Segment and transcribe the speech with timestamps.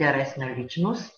[0.00, 1.12] интересна личност,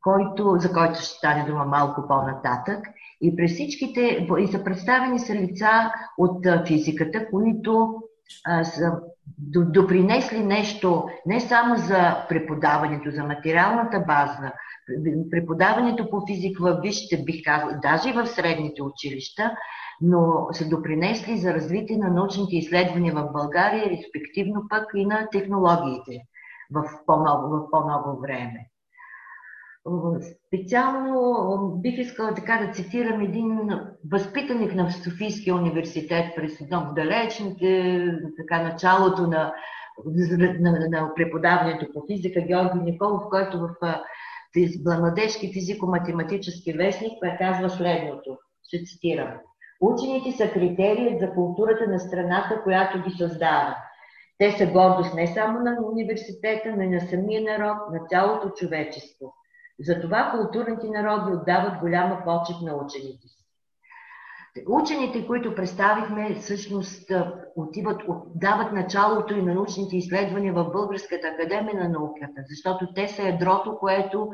[0.00, 2.86] който, за който ще стане дума малко по-нататък.
[3.20, 7.94] И през всичките, и са представени са лица от физиката, които
[8.46, 9.00] а, са
[9.48, 14.52] допринесли нещо не само за преподаването, за материалната база,
[15.30, 19.50] преподаването по физика в висшите, бих казал, даже и в средните училища,
[20.00, 26.20] но са допринесли за развитие на научните изследвания в България, респективно пък и на технологиите
[26.74, 28.70] в в по-ново време.
[30.46, 33.70] Специално бих искала така да цитирам един
[34.12, 38.04] възпитаник на Софийския университет през едно далечните,
[38.36, 39.54] така началото на,
[40.60, 43.68] на, на преподаването по физика, Георги Николов, който в
[44.86, 48.38] Младежки физико-математически вестник казва следното.
[48.62, 49.30] Ще цитирам.
[49.80, 53.76] Учените са критерият за културата на страната, която ги създава.
[54.38, 59.34] Те са гордост не само на университета, но и на самия народ, на цялото човечество.
[59.80, 63.44] Затова културните народи отдават голяма почет на учените си.
[64.68, 67.12] Учените, които представихме, всъщност
[67.56, 68.02] отиват,
[68.34, 73.78] дават началото и на научните изследвания в Българската академия на науката, защото те са ядрото,
[73.78, 74.30] което,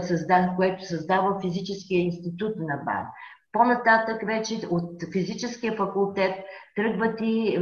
[0.00, 3.06] създава, което създава физическия институт на БАН.
[3.52, 6.34] По-нататък вече от физическия факултет
[6.76, 7.58] тръгват и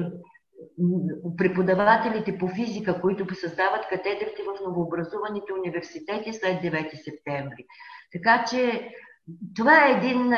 [1.37, 7.67] преподавателите по физика, които създават катедрите в новообразуваните университети след 9 септември.
[8.13, 8.91] Така че
[9.57, 10.33] това е един,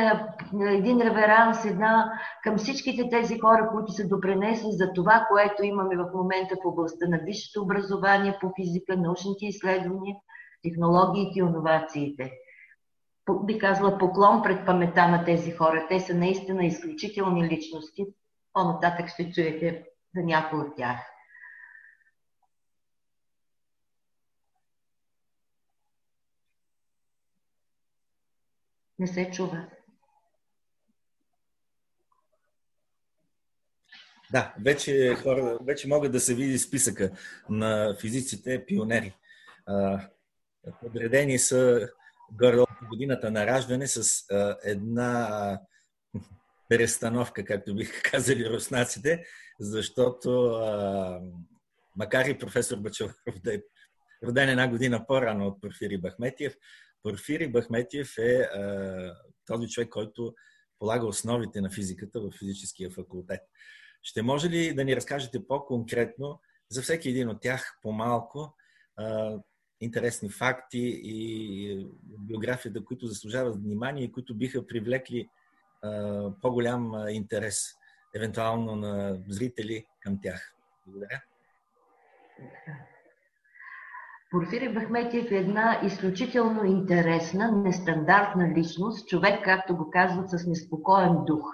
[0.68, 2.12] един реверанс една,
[2.42, 7.08] към всичките тези хора, които са допренесли за това, което имаме в момента в областта
[7.08, 10.16] на висшето образование по физика, научните изследвания,
[10.62, 12.32] технологиите и иновациите.
[13.44, 15.86] Би казала поклон пред памета на тези хора.
[15.88, 18.06] Те са наистина изключителни личности.
[18.52, 19.84] По-нататък ще чуете
[20.14, 20.98] за някои от тях.
[28.98, 29.68] Не се чува.
[34.32, 37.10] Да, вече, хора, вече могат да се види списъка
[37.48, 39.16] на физиците пионери.
[40.80, 41.88] Подредени са
[42.32, 42.56] горе
[42.88, 44.24] годината на раждане с
[44.64, 45.60] една
[46.72, 49.24] престановка, както биха казали руснаците,
[49.60, 51.20] защото а,
[51.96, 53.12] макар и професор Бачалов
[53.44, 53.58] да е
[54.26, 56.54] роден една година по-рано от Порфири Бахметиев,
[57.02, 59.14] Порфири Бахметиев е а,
[59.46, 60.34] този човек, който
[60.78, 63.40] полага основите на физиката в физическия факултет.
[64.02, 66.40] Ще може ли да ни разкажете по-конкретно
[66.70, 68.56] за всеки един от тях по-малко
[68.96, 69.38] а,
[69.80, 71.86] интересни факти и
[72.18, 75.28] биографията, които заслужават внимание и които биха привлекли
[76.42, 77.74] по-голям интерес,
[78.16, 80.54] евентуално на зрители към тях?
[80.86, 81.22] Благодаря.
[84.30, 91.52] Порфирий Бахметиев е една изключително интересна, нестандартна личност, човек, както го казват, с неспокоен дух.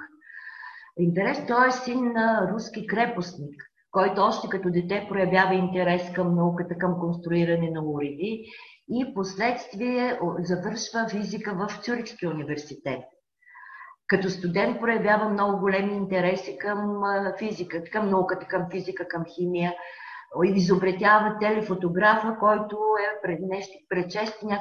[0.98, 6.78] Интерес, той е син на руски крепостник, който още като дете проявява интерес към науката,
[6.78, 8.44] към конструиране на уреди
[8.90, 13.00] и последствие завършва физика в Цюрихския университет.
[14.08, 17.02] Като студент проявява много големи интереси към
[17.38, 19.74] физика, към науката, към физика, към химия–
[20.44, 23.20] изобретява телефотографа, който е
[23.88, 24.60] предшественик,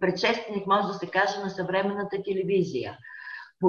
[0.00, 2.98] предшественик, може да се каже, на съвременната телевизия.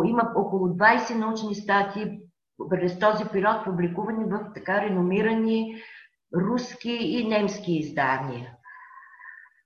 [0.05, 2.19] Има около 20 научни статии
[2.69, 5.81] през този период, публикувани в така реномирани
[6.35, 8.54] руски и немски издания.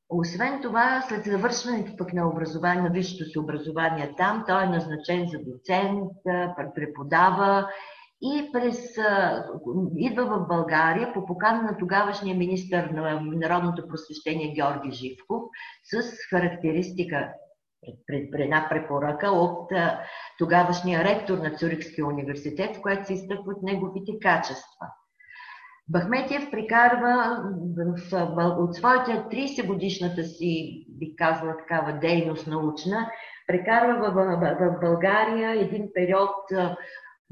[0.09, 5.27] Освен това, след завършването пък на образование, на висшето си образование там, той е назначен
[5.27, 6.09] за доцент,
[6.75, 7.69] преподава
[8.21, 8.97] и през,
[9.97, 15.41] идва в България по покана на тогавашния министр на народното просвещение Георги Живков
[15.83, 17.29] с характеристика
[18.07, 19.71] пред, една препоръка от
[20.37, 24.87] тогавашния ректор на Цюрихския университет, в което се изтъкват неговите качества.
[25.89, 27.43] Бахметиев прикарва
[27.77, 33.11] в, в, от своята 30 годишната си, би казала такава дейност научна,
[33.47, 36.29] прекарва в, в, в България един период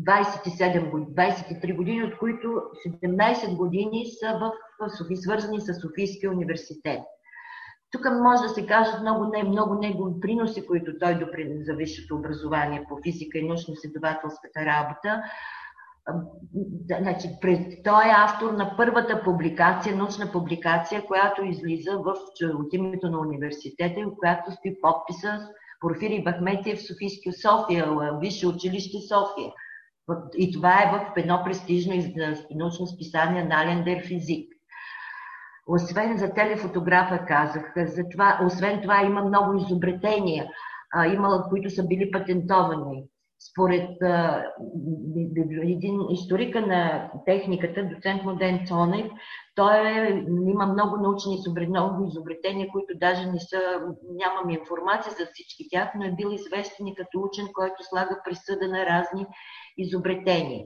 [0.01, 2.47] 27 години, 23 години, от които
[3.03, 4.51] 17 години са в
[4.97, 6.99] Софи, свързани с Софийския университет.
[7.91, 12.15] Тук може да се кажат много, не, много негови приноси, които той допринесе за висшето
[12.15, 15.23] образование по физика и научно-изследователската работа.
[16.99, 17.29] Значи,
[17.83, 22.13] той е автор на първата публикация, научна публикация, която излиза в,
[22.53, 25.47] от името на университета, в която стои подписа
[25.79, 27.87] Порфирий Бахметиев Софийския София,
[28.21, 29.51] Висше училище София–
[30.37, 31.93] и това е в едно престижно
[32.55, 34.53] научно списание Налендер физик.
[35.67, 40.47] Освен за телефотографа казах, за това, освен това има много изобретения,
[40.93, 43.03] а, има, които са били патентовани.
[43.51, 43.89] Според
[45.63, 49.11] един историка на техниката, доцент Моден Цонев,
[49.55, 51.37] той е, има много научни
[51.67, 53.59] много изобретения, които даже не са,
[54.15, 58.85] нямам информация за всички тях, но е бил известен като учен, който слага присъда на
[58.85, 59.25] разни
[59.77, 60.65] изобретения.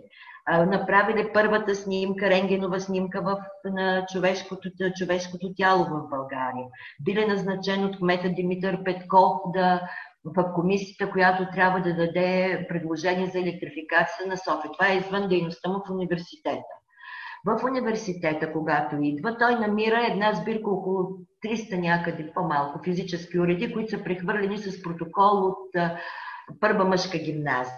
[0.50, 6.66] Направили първата снимка, рентгенова снимка в, на човешкото, човешкото тяло в България.
[7.02, 9.82] Били назначен от кмета Димитър Петков да
[10.26, 14.72] в комисията, която трябва да даде предложение за електрификация на София.
[14.72, 16.64] Това е извън дейността му в университета.
[17.46, 21.10] В университета, когато идва, той намира една сбирка около
[21.46, 25.76] 300 някъде по-малко физически уреди, които са прехвърлени с протокол от
[26.60, 27.76] първа мъжка гимназия.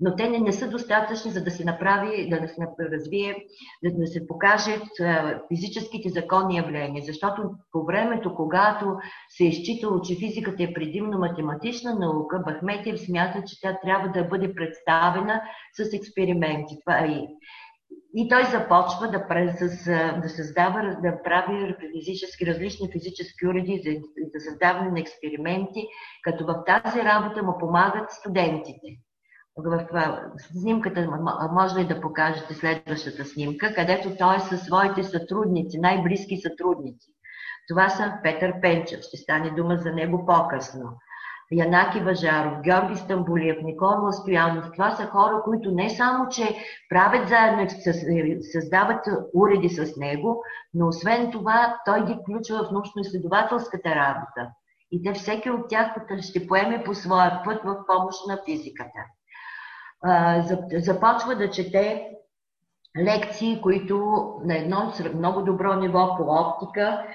[0.00, 3.46] Но те не, не са достатъчни, за да се направи, да, се развие,
[3.84, 4.88] да, да се покажат
[5.48, 7.04] физическите законни явления.
[7.06, 8.96] Защото по времето, когато
[9.28, 14.24] се е изчитало, че физиката е предимно математична наука, Бахметиев смята, че тя трябва да
[14.24, 16.76] бъде представена с експерименти.
[16.84, 17.22] Това е
[18.18, 19.26] и той започва да,
[19.56, 19.84] с,
[20.22, 23.90] да създава, да прави физически, различни физически уреди за,
[24.34, 25.86] за създаване на експерименти,
[26.22, 28.88] като в тази работа му помагат студентите.
[29.58, 31.08] В снимката
[31.52, 37.08] може ли да покажете следващата снимка, където той е със своите сътрудници, най-близки сътрудници.
[37.68, 40.82] Това са Петър Пенчев, ще стане дума за него по-късно.
[41.52, 44.72] Янаки Важаров, Георги Стамбулиев, Никола Стоянов.
[44.72, 46.56] Това са хора, които не само, че
[46.88, 47.68] правят заедно,
[48.52, 50.42] създават уреди с него,
[50.74, 54.50] но освен това той ги включва в научно-изследователската работа.
[54.90, 59.00] И те всеки от тях ще поеме по своя път в помощ на физиката.
[60.72, 62.10] Започва да чете
[62.98, 67.06] лекции, които на едно много добро ниво по оптика,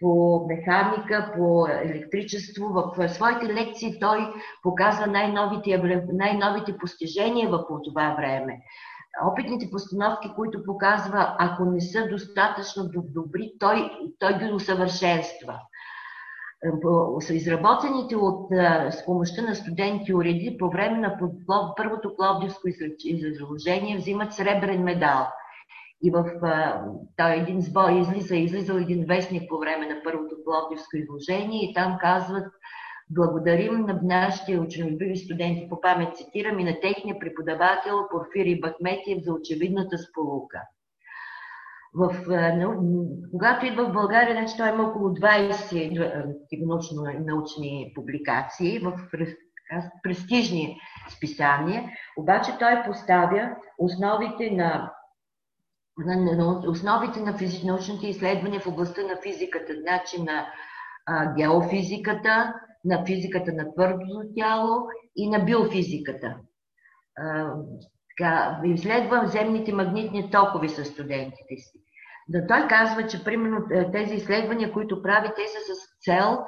[0.00, 2.68] по механика, по електричество.
[2.68, 5.82] В своите лекции той показва най-новите,
[6.12, 8.58] най-новите постижения в това време.
[9.24, 15.60] Опитните постановки, които показва, ако не са достатъчно добри, той, той ги усъвършенства.
[17.20, 18.48] Са изработените от,
[18.90, 21.18] с помощта на студенти уреди по време на
[21.76, 22.68] първото пловдивско
[23.04, 25.28] изложение взимат сребрен медал–
[26.02, 26.24] и в
[27.16, 31.98] той един сбор излиза, излизал един вестник по време на първото Пловдивско изложение и там
[32.00, 32.52] казват
[33.10, 39.32] Благодарим на нашите ученолюбиви студенти, по памет цитирам, и на техния преподавател Порфирий Бахметиев за
[39.32, 40.60] очевидната сполука.
[41.94, 42.24] В,
[43.30, 49.00] когато идва в България, значи той има около 20 научно, научни публикации в
[50.02, 50.80] престижни
[51.16, 54.92] списания, обаче той поставя основите на
[55.98, 57.66] на основите на физи...
[57.66, 60.46] научните изследвания в областта на физиката, значи на
[61.06, 62.54] а, геофизиката,
[62.84, 64.86] на физиката на твърдото тяло
[65.16, 66.36] и на биофизиката.
[67.18, 67.54] А,
[68.16, 71.81] така, изследвам земните магнитни токови с студентите си.
[72.28, 76.38] Да той казва, че примерно тези изследвания, които прави, те са с цел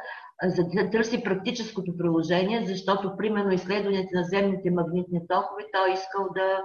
[0.43, 6.29] за да търси практическото приложение, защото примерно изследването на земните магнитни токове, той е искал
[6.35, 6.63] да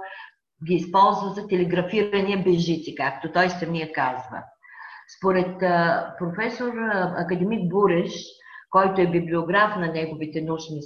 [0.66, 4.42] ги използва за телеграфиране без жици, както той самия казва.
[5.18, 6.72] Според а, професор
[7.16, 8.12] академик Буреш,
[8.70, 10.78] който е библиограф на неговите научни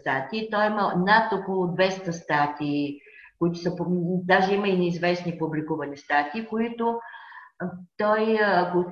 [0.00, 3.00] статии, той има над около 200 статии,
[3.38, 3.70] които са,
[4.24, 6.98] даже има и неизвестни публикувани статии, които
[7.98, 8.38] той,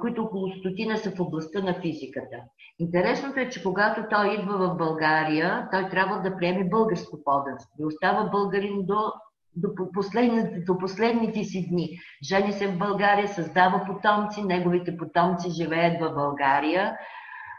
[0.00, 2.36] които около стотина са в областта на физиката.
[2.78, 7.84] Интересното е, че когато той идва в България, той трябва да приеме българско поданство и
[7.84, 9.12] остава българин до
[9.56, 11.98] до, последните, до последните си дни.
[12.22, 16.96] Жени се в България, създава потомци, неговите потомци живеят в България.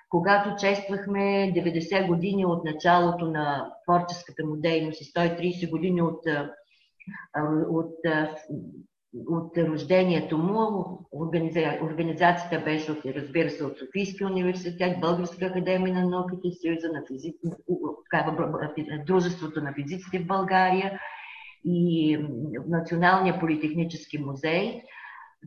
[0.09, 6.21] Когато чествахме 90 години от началото на творческата му дейност и 130 години от,
[7.69, 7.95] от,
[9.27, 10.99] от рождението му,
[11.81, 17.37] организацията беше, разбира се, от Софийския университет, Българска академия на науките, Съюза на физици,
[19.05, 20.99] Дружеството на физиците в България–
[21.65, 22.17] и
[22.67, 24.81] Националния политехнически музей,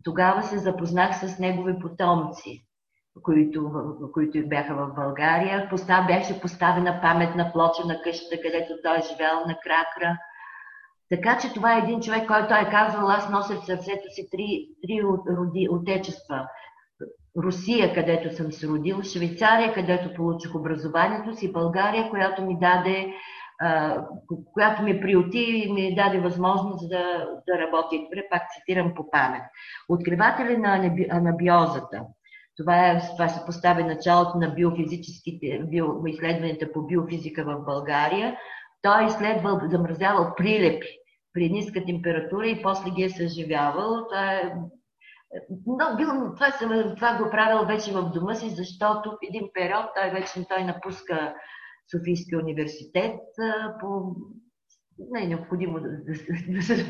[0.05, 2.65] тогава се запознах с негови потомци,
[3.23, 3.73] които,
[4.13, 5.69] които бяха в България.
[5.71, 10.19] Постав, беше поставена паметна плоча на къщата, където той е живял на Кракра.
[11.11, 14.69] Така че това е един човек, който е казал, аз нося в сърцето си три,
[14.83, 15.03] три
[15.39, 16.49] роди, отечества.
[17.45, 23.15] Русия, където съм се родил, Швейцария, където получих образованието си, България, която ми даде
[24.53, 27.97] която ми приоти и ми даде възможност да, да работя.
[28.31, 29.43] Пак цитирам по памет.
[29.89, 32.03] Откриватели на анабиозата.
[32.57, 38.37] Това, е, това се поставя началото на биофизическите, био, изследванията по биофизика в България.
[38.83, 40.98] Той е изследвал, замразявал прилепи
[41.33, 44.07] при ниска температура и после ги е съживявал.
[44.09, 44.53] Това е
[45.67, 49.87] но бил, това, съм, това го правил вече в дома си, защото в един период
[49.95, 51.35] той вече той напуска
[51.91, 53.21] Софийския университет.
[53.81, 54.17] По...
[55.11, 56.13] Не е необходимо да, да,
[56.49, 56.85] да,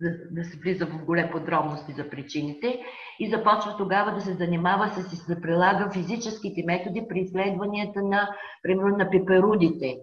[0.00, 2.80] да, да се влиза в големи подробности за причините
[3.18, 8.96] и започва тогава да се занимава с да прилага физическите методи при изследванията на, примерно,
[8.96, 9.98] на пеперудите,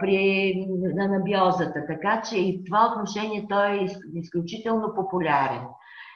[0.00, 0.54] при
[1.00, 1.86] анабиозата.
[1.86, 5.62] Така че и в това отношение той е изключително популярен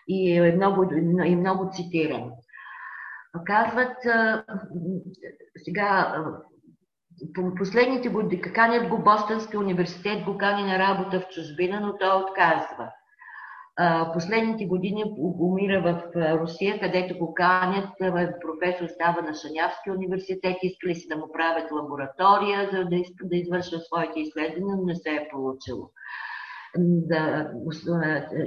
[0.08, 2.30] и е много, и много цитиран.
[3.46, 3.96] Казват,
[5.56, 6.16] сега,
[7.34, 12.22] по последните години, канят го Бостонския университет, го кани на работа в чужбина, но той
[12.22, 12.92] отказва.
[14.12, 15.04] Последните години
[15.40, 16.02] умира в
[16.40, 17.88] Русия, където го канят.
[18.40, 20.56] Професор става на Шанявския университет.
[20.62, 25.10] Искали си да му правят лаборатория, за да, да извършва своите изследвания, но не се
[25.10, 25.90] е получило
[26.78, 27.50] да,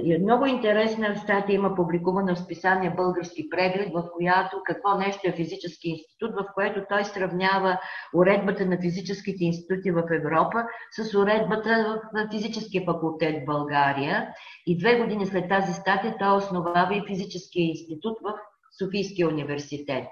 [0.06, 5.32] е много интересна статия има публикувана в списание Български преглед, в която какво нещо е
[5.32, 7.80] физически институт, в което той сравнява
[8.14, 10.64] уредбата на физическите институти в Европа
[11.00, 14.28] с уредбата в физическия факултет в България.
[14.66, 18.34] И две години след тази статия той основава и физическия институт в
[18.78, 20.04] Софийския университет.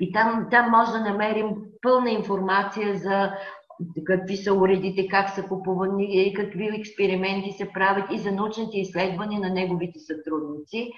[0.00, 1.50] И там, там може да намерим
[1.82, 3.32] пълна информация за
[4.06, 9.50] какви са уредите, как са купувани, какви експерименти се правят и за научните изследвания на
[9.50, 10.92] неговите сътрудници.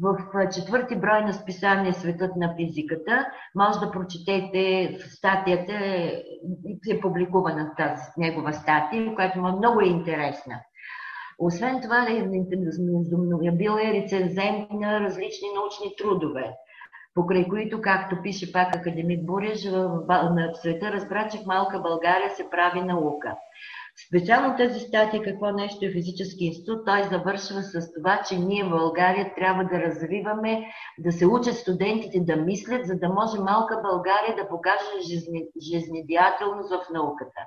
[0.00, 0.16] В
[0.54, 5.72] четвърти брой на списание Светът на физиката може да прочетете статията,
[6.90, 10.60] е публикувана тази негова статия, която много е интересна.
[11.38, 12.16] Освен това, е,
[13.48, 16.56] е бил е рецензент на различни научни трудове
[17.16, 22.50] покрай които, както пише пак академик Буреш, в света разбра, че в малка България се
[22.50, 23.36] прави наука.
[24.08, 28.70] Специално тази статия какво нещо е физически институт, той завършва с това, че ние в
[28.70, 30.66] България трябва да развиваме,
[30.98, 36.70] да се учат студентите да мислят, за да може малка България да покаже жизне, жизнедеятелност
[36.70, 37.40] в науката.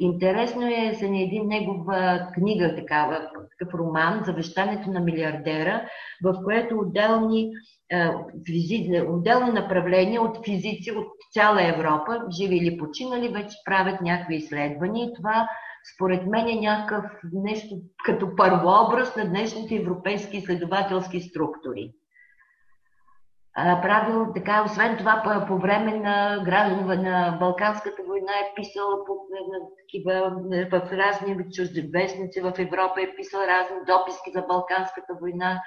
[0.00, 5.88] Интересно е за един негова книга, такава, такъв роман, Завещането на милиардера,
[6.24, 7.50] в което отделни
[7.90, 15.12] е, отделни направления от физици от цяла Европа, живи или починали, вече правят някакви изследвания.
[15.16, 15.48] Това,
[15.94, 21.92] според мен, е някакъв нещо като първообраз на днешните европейски изследователски структури
[23.82, 26.42] правил така, освен това по, време на,
[26.96, 30.32] на Балканската война е писал по, на, такива,
[30.70, 35.62] в разни чужди вестници в Европа, е писал разни дописки за Балканската война,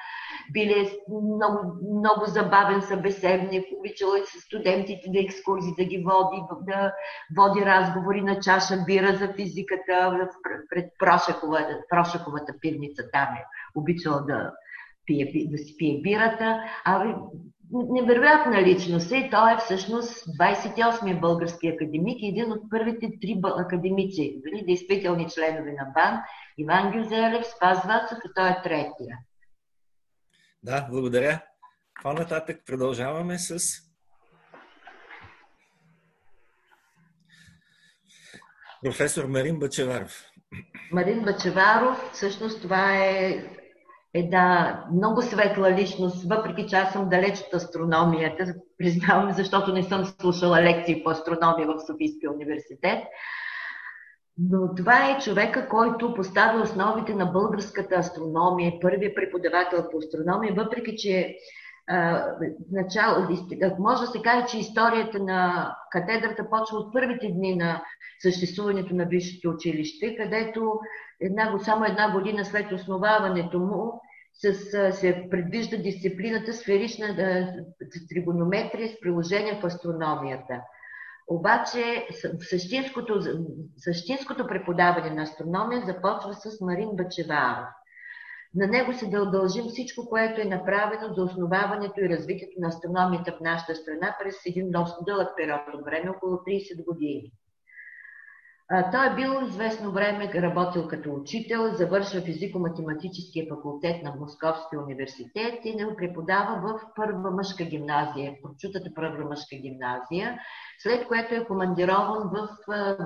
[0.52, 1.60] били е много,
[2.00, 6.94] много забавен събеседник, обичал е с студентите да екскурзии да ги води, да
[7.38, 10.28] води разговори на чаша бира за физиката
[10.70, 13.46] пред Прошаковата, Прошаковата пивница там е
[13.76, 14.52] обичал да
[15.06, 16.64] пие, да си пие бирата.
[16.86, 17.16] А
[17.72, 19.30] невероятна личност е.
[19.32, 25.72] Той е всъщност 28-я български академик и един от първите три академици, дали, действителни членове
[25.72, 26.20] на БАН.
[26.58, 29.18] Иван Гюзелев, Спас Вацов и той е третия.
[30.64, 31.42] Да, благодаря.
[32.04, 33.60] По-нататък продължаваме с
[38.84, 40.26] професор Марин Бачеваров.
[40.92, 43.44] Марин Бачеваров, всъщност това е
[44.14, 50.06] една много светла личност, въпреки че аз съм далеч от астрономията, признавам, защото не съм
[50.06, 53.00] слушала лекции по астрономия в Софийския университет.
[54.38, 60.96] Но това е човека, който поставя основите на българската астрономия, първият преподавател по астрономия, въпреки
[60.98, 61.36] че
[62.72, 63.28] начало,
[63.80, 67.84] може да се каже, че историята на катедрата почва от първите дни на
[68.22, 70.80] съществуването на Висшето училище, където
[71.20, 74.02] една, само една година след основаването му
[74.34, 74.54] с,
[74.92, 77.08] се предвижда дисциплината сферична
[78.10, 80.62] тригонометрия с приложение в астрономията.
[81.28, 82.08] Обаче
[82.40, 83.20] същинското,
[83.78, 87.68] същинското преподаване на астрономия започва с Марин Бачеваров.
[88.56, 93.42] На него се дължим всичко, което е направено за основаването и развитието на астрономията в
[93.42, 97.32] нашата страна през един доста дълъг период от време, около 30 години.
[98.92, 105.76] той е бил известно време работил като учител, завършва физико-математическия факултет на Московския университет и
[105.76, 110.40] не преподава в първа мъжка гимназия, прочутата първа мъжка гимназия,
[110.80, 112.98] след което е командирован в, в,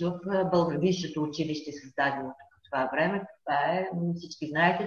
[0.00, 0.20] в,
[0.52, 2.34] в висшето училище, създадено
[2.70, 3.22] това време.
[3.44, 4.86] Това е, всички знаете,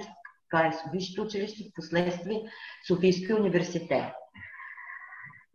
[0.50, 2.42] това е висшето училище, в последствие
[2.88, 4.14] Софийски университет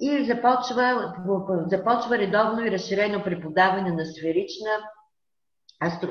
[0.00, 1.14] и започва,
[1.66, 4.70] започва редовно и разширено преподаване на сферична
[5.80, 6.08] астро...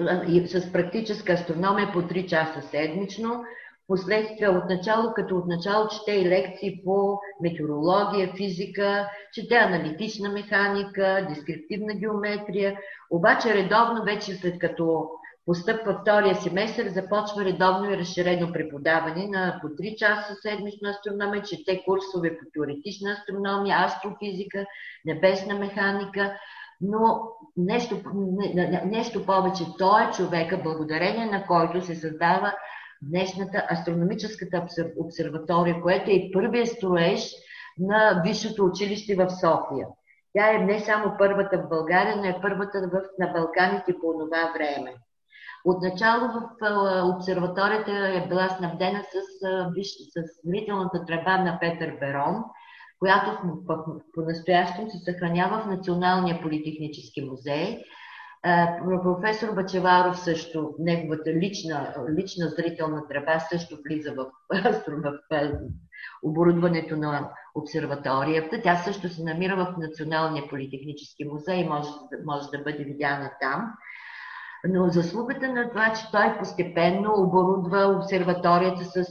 [0.47, 3.43] с практическа астрономия по 3 часа седмично.
[3.88, 12.79] Последствие отначало, като отначало чете и лекции по метеорология, физика, чете аналитична механика, дескриптивна геометрия,
[13.09, 15.09] обаче редовно вече след като
[15.48, 21.84] Постъпва втория семестър, започва редовно и разширено преподаване на по 3 часа седмична астрономия, чете
[21.86, 24.66] курсове по теоретична астрономия, астрофизика,
[25.06, 26.34] небесна механика,
[26.82, 27.22] но
[27.58, 29.63] нещо, не, нещо повече.
[29.77, 32.54] Той е човека, благодарение на който се създава
[33.01, 34.66] днешната астрономическата
[34.98, 37.32] обсерватория, което е първият строеж
[37.77, 39.88] на Висшето училище в София.
[40.34, 44.54] Тя е не само първата в България, но е първата в, на Балканите по това
[44.56, 44.94] време.
[45.69, 49.15] Отначало в обсерваторията е била снабдена с,
[50.13, 52.43] с зрителната тръба на Петър Берон,
[53.00, 53.62] която
[54.13, 57.83] по-настоящем се съхранява в Националния политехнически музей.
[59.03, 64.25] Професор Бачеваров също, неговата лична, лична зрителна тръба също влиза в,
[64.89, 65.19] в
[66.24, 68.62] оборудването на обсерваторията.
[68.63, 71.89] Тя също се намира в Националния политехнически музей и може,
[72.25, 73.74] може да бъде видяна там.
[74.69, 79.05] Но заслугата на това, че той постепенно оборудва обсерваторията с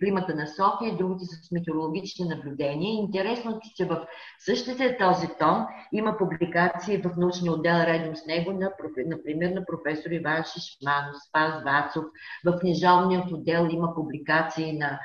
[0.00, 2.94] климата на София и другите с метеорологични наблюдения.
[2.94, 4.06] Интересно е, че в
[4.38, 8.72] същите този том има публикации в научния отдел редом с него, на,
[9.06, 12.04] например на професор Иван Шишманов, Спас Вацов.
[12.44, 15.00] В книжовният отдел има публикации на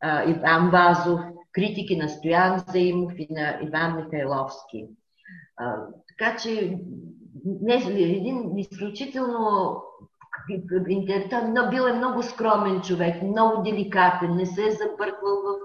[0.00, 1.20] а, Иван Вазов,
[1.52, 4.86] критики на Стоян Заимов и на Иван Михайловски.
[5.56, 5.74] А,
[6.08, 6.78] така че
[7.44, 9.76] днес един изключително
[11.48, 15.58] но бил е много скромен човек, много деликатен, не се е забърквал в...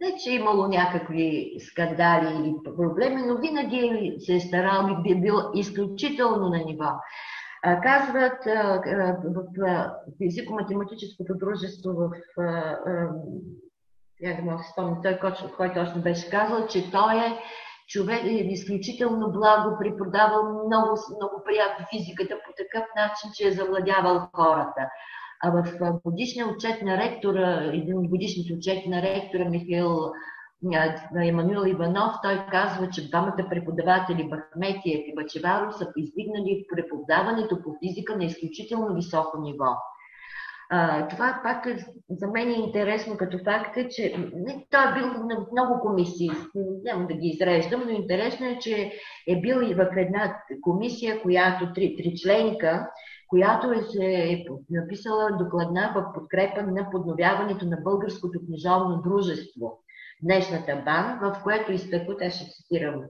[0.00, 5.20] не, че е имало някакви скандали или проблеми, но винаги се е старал и би
[5.20, 6.90] бил изключително на ниво.
[7.82, 8.44] Казват
[9.24, 12.10] в физико-математическото дружество в
[14.20, 15.18] я не мога да спомня, той,
[15.56, 17.38] който още беше казал, че той е
[17.86, 24.28] човек е изключително благо, преподавал много, много приятно физиката по такъв начин, че е завладявал
[24.32, 24.82] хората.
[25.42, 30.12] А в годишния отчет на ректора, един от годишните отчети на ректора Михаил
[31.24, 38.16] Емануил Иванов, той казва, че двамата преподаватели Бахметиев и Бачеваров са издигнали преподаването по физика
[38.16, 39.66] на изключително високо ниво.
[40.70, 44.94] А, това пак е, за мен е интересно като факт е, че не, той е
[44.94, 46.30] бил на много комисии,
[46.84, 48.92] няма да ги изреждам, но интересно е, че
[49.28, 52.88] е бил и в една комисия, която три, членка,
[53.28, 59.84] която е, се е написала докладна в подкрепа на подновяването на българското книжовно дружество
[60.22, 63.02] днешната БАН, в което изтъкват, аз ще цитирам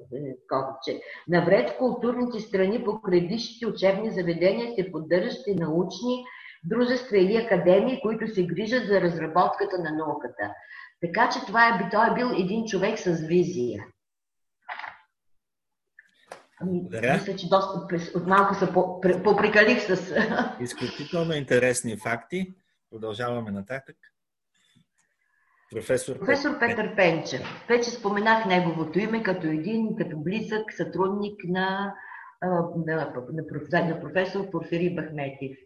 [0.84, 6.24] че навред в културните страни по висшите учебни заведения се поддържат и научни
[6.64, 10.54] дружества или академии, които се грижат за разработката на науката.
[11.00, 13.84] Така че това е, той е бил един човек с визия.
[16.60, 18.72] Ами, мисля, че доста от малко се
[19.22, 20.14] поприкалих с...
[20.60, 22.54] Изключително интересни факти.
[22.90, 23.96] Продължаваме нататък.
[25.70, 27.64] Професор, Професор Петър Пенчев.
[27.68, 31.94] Вече споменах неговото име като един, като близък сътрудник на,
[32.42, 33.12] на, на,
[33.88, 35.56] на професор Порфири Бахметив.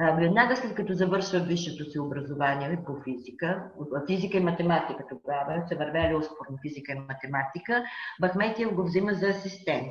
[0.00, 3.64] Веднага след като завършва висшето си образование по физика,
[4.06, 7.84] физика и математика тогава, се вървяли успорно физика и математика,
[8.20, 9.86] Бахметиев го взима за асистент.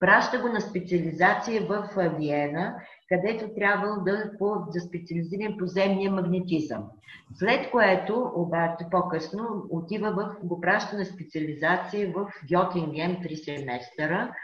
[0.00, 2.74] Праща го на специализация в Виена,
[3.08, 6.84] където трябвало да, по, да специализирам по земния магнетизъм.
[7.38, 14.34] След което, обаче, по-късно отива в, го праща на специализация в Гьотингем три семестъра,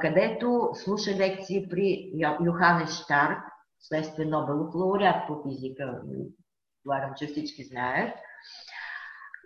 [0.00, 2.12] където слуша лекции при
[2.44, 3.38] Йоханес Штарк,
[3.80, 6.02] следствие Нобелов лауреат по физика,
[6.86, 8.14] предполагам, че всички знаят,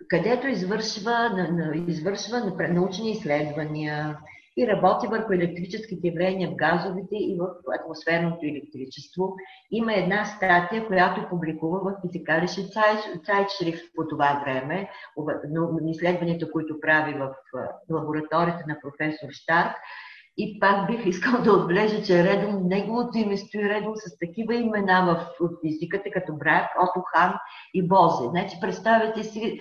[0.09, 1.47] където извършва,
[1.87, 4.17] извършва научни изследвания
[4.57, 7.47] и работи върху електрическите явления в газовите и в
[7.79, 9.35] атмосферното електричество.
[9.71, 12.61] Има една статия, която публикува в физикалише
[13.25, 14.89] Цайтшрифт по това време,
[15.87, 17.29] изследванията, които прави в
[17.91, 19.75] лабораторията на професор Штарк,
[20.37, 25.27] и пак бих искал да отбележа, че редом неговото име стои редом с такива имена
[25.39, 27.33] в, физиката, като Брак, Ото Хан
[27.73, 28.29] и Бозе.
[28.29, 29.59] Значи, представете си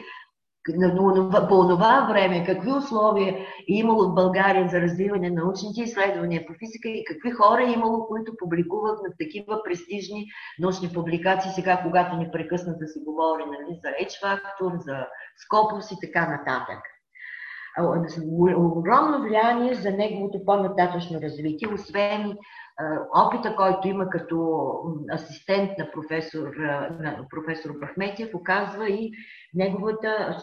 [1.48, 6.52] по това време какви условия е имало в България за развиване на научните изследвания по
[6.58, 10.26] физика и какви хора е имало, които публикуват на такива престижни
[10.58, 15.06] научни публикации, сега когато ни прекъснат да се говори нали, за H-фактор, за
[15.36, 16.80] Скопус и така нататък
[18.56, 22.36] огромно влияние за неговото по-нататъчно развитие, освен
[23.14, 24.70] опита, който има като
[25.14, 26.48] асистент на професор,
[27.00, 29.12] на професор Бахметиев, показва и
[29.54, 30.38] неговата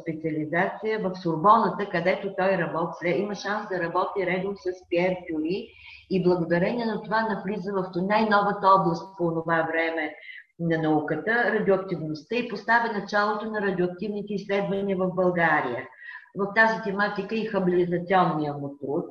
[0.00, 5.68] специализация в Сурбоната, където той работи, има шанс да работи редом с Пьер Кюри
[6.10, 10.14] и благодарение на това навлиза в най-новата област по това време
[10.60, 15.88] на науката, радиоактивността и поставя началото на радиоактивните изследвания в България–
[16.36, 19.04] в тази тематика и хабилизационния му труд.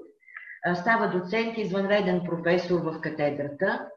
[0.76, 3.88] Става доцент, извънреден професор в катедрата.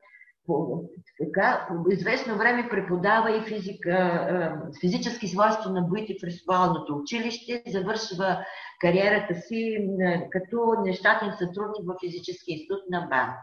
[0.46, 0.82] По,
[1.18, 8.44] така, по известно време преподава и физика, физически свойства на боите в рисувалното училище, завършва
[8.80, 9.88] кариерата си
[10.30, 13.34] като нещатен сътрудник в физически институт на БАН.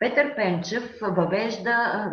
[0.00, 2.06] Петър Пенчев въвежда,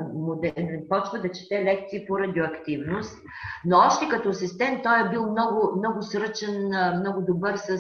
[0.90, 3.18] почва да чете лекции по радиоактивност,
[3.66, 6.68] но още като асистент той е бил много, много сръчен,
[7.00, 7.78] много добър с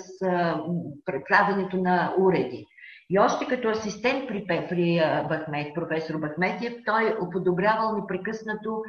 [1.30, 2.66] правенето на уреди.
[3.10, 8.82] И още като асистент при, при Бахмет, професор Бахметиев, той уподобрявал непрекъснато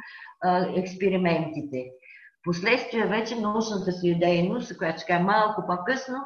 [0.75, 1.85] експериментите.
[2.43, 6.17] Последствие вече научната си дейност, която ще малко по-късно,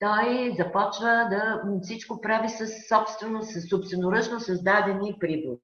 [0.00, 5.58] той започва да всичко прави с собствено, с собственоръчно създадени прибори.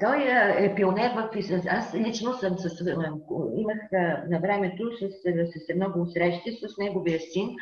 [0.00, 0.18] той
[0.58, 1.30] е пионер в...
[1.68, 2.80] Аз лично съм с...
[3.56, 3.78] имах
[4.28, 7.56] на времето с, с, много срещи с неговия син,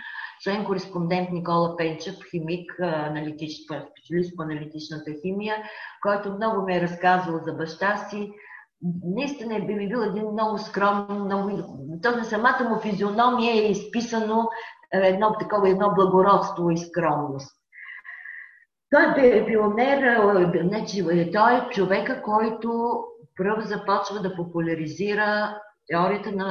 [0.44, 5.56] член кореспондент Никола Пенчев, химик, аналитич, специалист по аналитичната химия,
[6.02, 8.32] който много ме е разказвал за баща си,
[9.04, 11.50] наистина би ми бил един много скромен, много...
[12.02, 14.48] То на самата му физиономия е изписано
[14.94, 17.54] е, едно такова, едно благородство и скромност.
[18.90, 23.00] Той е пионер, е, значи, е, той е човека, който
[23.36, 26.46] пръв започва да популяризира теорията на,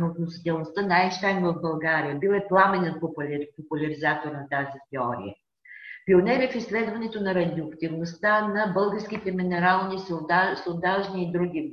[0.00, 2.18] на относителността на Айнштайн в България.
[2.18, 3.00] Бил е пламенен
[3.56, 5.34] популяризатор на тази теория.
[6.06, 9.98] Пионер е в изследването на радиоактивността на българските минерални,
[10.64, 11.72] сондажни и други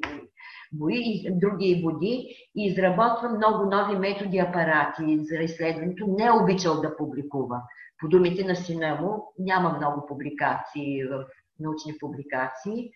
[0.71, 6.07] бои, други води и изработва много нови методи апарати за изследването.
[6.07, 7.61] Не е обичал да публикува.
[7.99, 11.25] По думите на сина му няма много публикации в
[11.59, 12.91] научни публикации.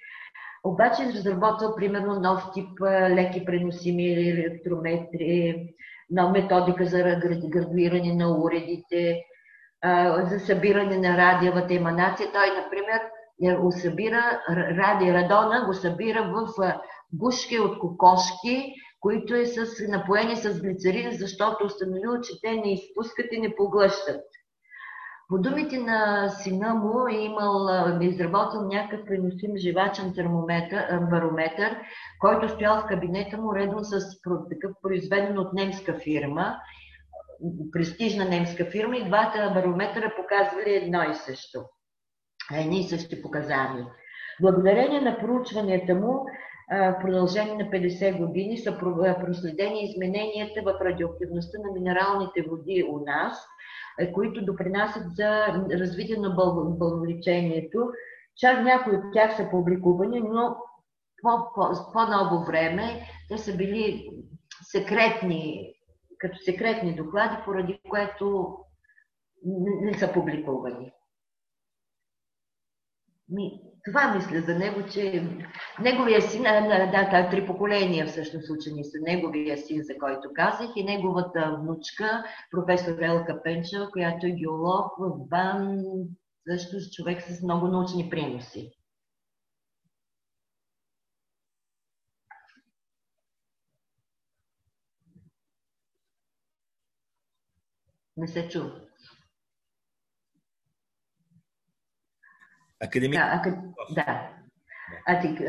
[0.63, 2.69] Обаче разработвал примерно нов тип
[3.09, 5.67] леки преносими електрометри,
[6.09, 6.97] нова методика за
[7.51, 9.23] градуиране на уредите,
[10.29, 12.31] за събиране на радиовата еманация.
[12.33, 13.01] Той, например,
[13.61, 16.73] го събира, ради радона го събира в
[17.13, 23.25] гушки от кокошки, които е с, напоени с глицерин, защото установил, че те не изпускат
[23.31, 24.21] и не поглъщат.
[25.29, 27.69] По думите на сина му е имал,
[28.01, 30.13] е изработил някакъв преносим живачен
[31.11, 31.77] барометър,
[32.19, 33.99] който стоял в кабинета му редом с
[34.49, 36.55] такъв произведен от немска фирма
[37.71, 41.59] престижна немска фирма и двата барометъра показвали едно и също.
[42.53, 43.87] Едни и същи показания.
[44.41, 46.25] Благодарение на проучванията му,
[46.71, 48.77] в продължение на 50 години са
[49.21, 53.45] проследени измененията в радиоактивността на минералните води у нас,
[54.13, 56.29] които допринасят за развитие на
[56.79, 57.89] бълнолечението.
[58.37, 60.55] Чак някои от тях са публикувани, но
[61.93, 64.09] по-ново време Те са били
[64.61, 65.73] секретни,
[66.23, 68.57] като секретни доклади, поради което
[69.81, 70.91] не са публикувани.
[73.29, 75.27] Ми, това мисля за него, че
[75.81, 80.83] неговия син, да, да, три поколения всъщност учени са, неговия син, за който казах, и
[80.83, 85.83] неговата внучка, професор Елка Пенчева, която е геолог в БАН,
[86.49, 88.71] също човек с много научни приноси.
[98.23, 98.71] Не се чува.
[102.79, 103.19] Академик.
[103.19, 103.55] Да, акад...
[103.95, 104.29] да.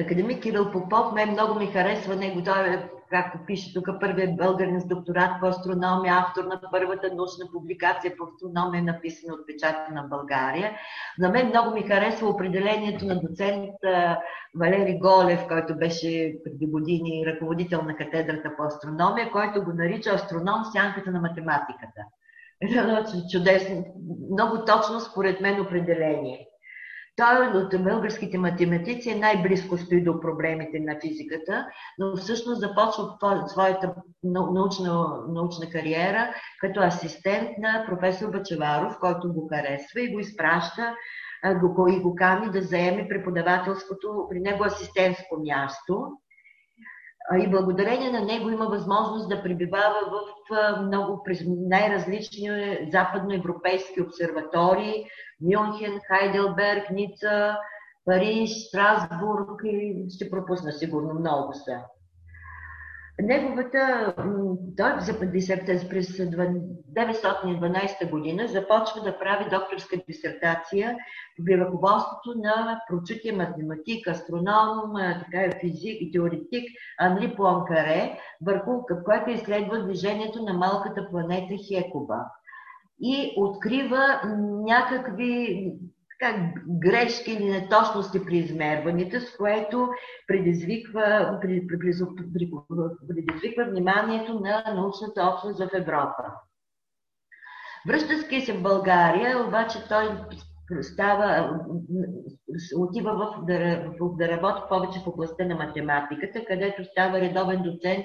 [0.01, 2.45] Академик Кирил Попов, мен много ми харесва него.
[2.45, 7.47] Той е, както пише тук, първият българин с докторат по астрономия, автор на първата научна
[7.53, 10.73] публикация по астрономия, написана от печата на България.
[11.19, 13.75] За мен много ми харесва определението на доцент
[14.55, 20.65] Валери Голев, който беше преди години ръководител на катедрата по астрономия, който го нарича астроном
[20.73, 22.03] сянката на математиката.
[22.63, 23.85] Едно чудесно,
[24.33, 26.49] много точно според мен определение.
[27.17, 31.67] Той от българските математици е най-близко стои до проблемите на физиката,
[31.99, 40.01] но всъщност започва своята научна, научна кариера като асистент на професор Бачеваров, който го харесва
[40.01, 40.95] и го изпраща
[41.89, 46.07] и го кани да заеме преподавателското при него асистентско място.
[47.33, 52.49] И благодарение на него има възможност да пребивава в много най-различни
[52.93, 55.07] западноевропейски обсерватории,
[55.41, 57.57] Мюнхен, Хайделберг, Ница,
[58.05, 61.81] Париж, Страсбург и ще пропусна сигурно много са.
[63.23, 64.15] Неговата,
[64.77, 64.93] той
[65.91, 70.97] през 1912 година започва да прави докторска дисертация
[71.45, 76.65] при ръководството на прочутие математик, астроном, така физик и теоретик
[76.99, 78.71] Анри Пуанкаре, върху
[79.05, 82.25] което изследва движението на малката планета Хекоба
[83.01, 84.21] и открива
[84.67, 85.73] някакви
[86.69, 89.89] грешки или неточности при измерваните, с което
[90.27, 91.39] предизвиква,
[93.09, 96.25] предизвиква вниманието на научната общност в Европа.
[97.89, 100.09] Връщайки се в България, обаче той
[100.83, 101.59] става,
[102.77, 108.05] отива в, да, в, да работи повече в областта на математиката, където става редовен доцент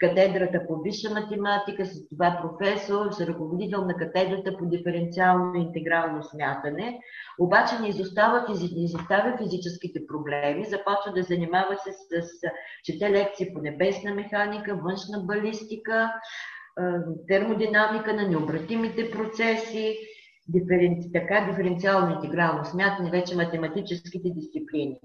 [0.00, 6.22] катедрата по висша математика, с това професор, с ръководител на катедрата по диференциално и интегрално
[6.22, 7.00] смятане,
[7.38, 8.44] обаче не изостава,
[8.76, 12.30] не изостава физическите проблеми, започва да занимава се с, с
[12.84, 16.12] чете лекции по небесна механика, външна балистика,
[17.28, 19.98] термодинамика на необратимите процеси,
[20.48, 25.00] диференци, така диференциално интегрално смятане, вече математическите дисциплини.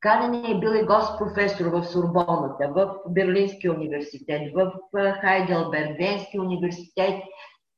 [0.00, 4.72] Канен е бил и гост професор в Сурбоната, в Берлинския университет, в
[5.20, 7.14] Хайделберг, Венския университет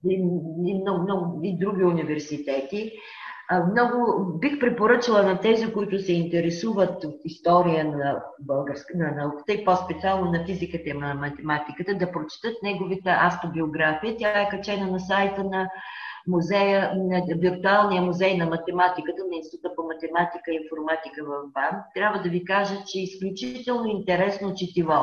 [0.09, 0.23] и,
[0.81, 2.93] много, много, и други университети.
[3.71, 9.65] Много бих препоръчала на тези, които се интересуват от история на, българска, на науката и
[9.65, 14.17] по-специално на физиката и на математиката, да прочитат неговите автобиография.
[14.19, 15.69] Тя е качена на сайта на
[16.29, 16.93] музея,
[17.39, 21.83] виртуалния музей на математиката на Института по математика и информатика в БАН.
[21.95, 24.95] Трябва да ви кажа, че е изключително интересно четиво.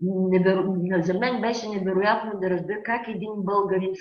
[0.00, 0.62] Неверо...
[1.00, 3.92] За мен беше невероятно да разбера как един българин,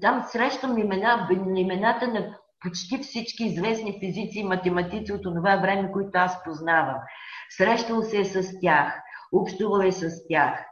[0.00, 6.10] там срещам имена, имената на почти всички известни физици и математици от това време, които
[6.14, 6.96] аз познавам.
[7.50, 9.00] Срещал се е с тях,
[9.32, 10.68] общувал е с тях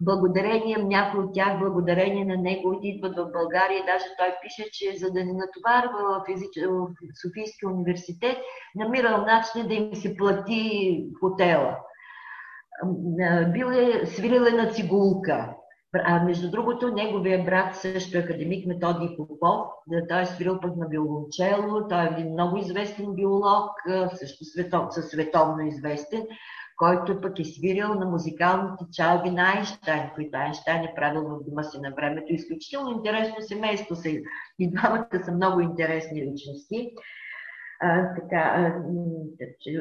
[0.00, 3.84] благодарение, някои от тях благодарение на него идват в България.
[3.86, 6.50] Даже той пише, че за да не натоварва в, физич...
[7.22, 8.36] Софийския университет,
[8.74, 11.76] намирал начин да им се плати хотела.
[13.52, 15.54] Бил е, свирил е на цигулка.
[16.04, 19.66] А между другото, неговия брат също е академик Методий Попов.
[20.08, 21.88] Той е свирил пък на биолончело.
[21.88, 23.70] Той е един много известен биолог,
[24.14, 26.22] също светов, със световно известен
[26.78, 31.62] който пък е свирил на музикалните чалби на Айнштайн, които Айнштайн е правил в дома
[31.62, 32.32] си на времето.
[32.32, 34.08] Изключително интересно семейство са.
[34.58, 36.90] И двамата са много интересни личности.
[37.80, 38.82] А, така, а,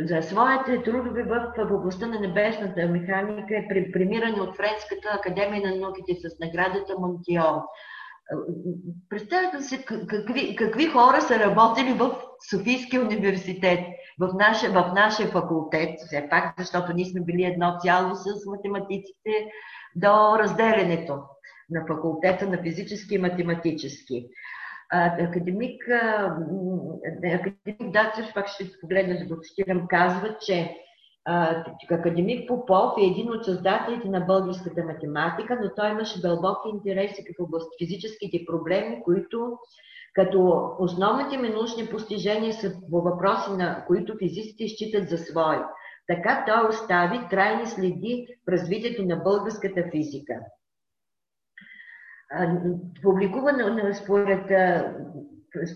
[0.07, 5.75] за своите трудове в, в областта на небесната механика е премиране от Френската академия на
[5.75, 7.61] науките с наградата Монтион.
[9.09, 12.15] Представете си какви, какви хора са работили в
[12.49, 13.79] Софийския университет
[14.19, 19.51] в нашия, в нашия факултет, все пак, защото ние сме били едно цяло с математиците
[19.95, 21.19] до разделянето
[21.69, 24.27] на факултета на физически и математически.
[24.91, 25.83] Академик,
[27.25, 30.75] академик Дацев, пак ще погледна да го цитирам, казва, че
[31.91, 37.43] Академик Попов е един от създателите на българската математика, но той имаше дълбоки интереси в
[37.43, 39.57] област физическите проблеми, които
[40.17, 45.57] като основните ми научни постижения са по въпроси, на които физиците считат за свои.
[46.07, 50.33] Така той остави трайни следи в развитието на българската физика.
[53.03, 54.51] Публикувано според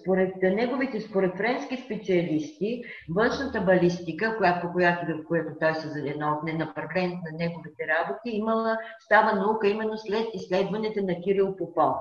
[0.02, 2.84] според неговите, според френски специалисти,
[3.16, 8.78] външната балистика, която, която, която той се за едно от направленията на неговите работи, имала,
[9.00, 11.96] става наука именно след изследването на Кирил Попов.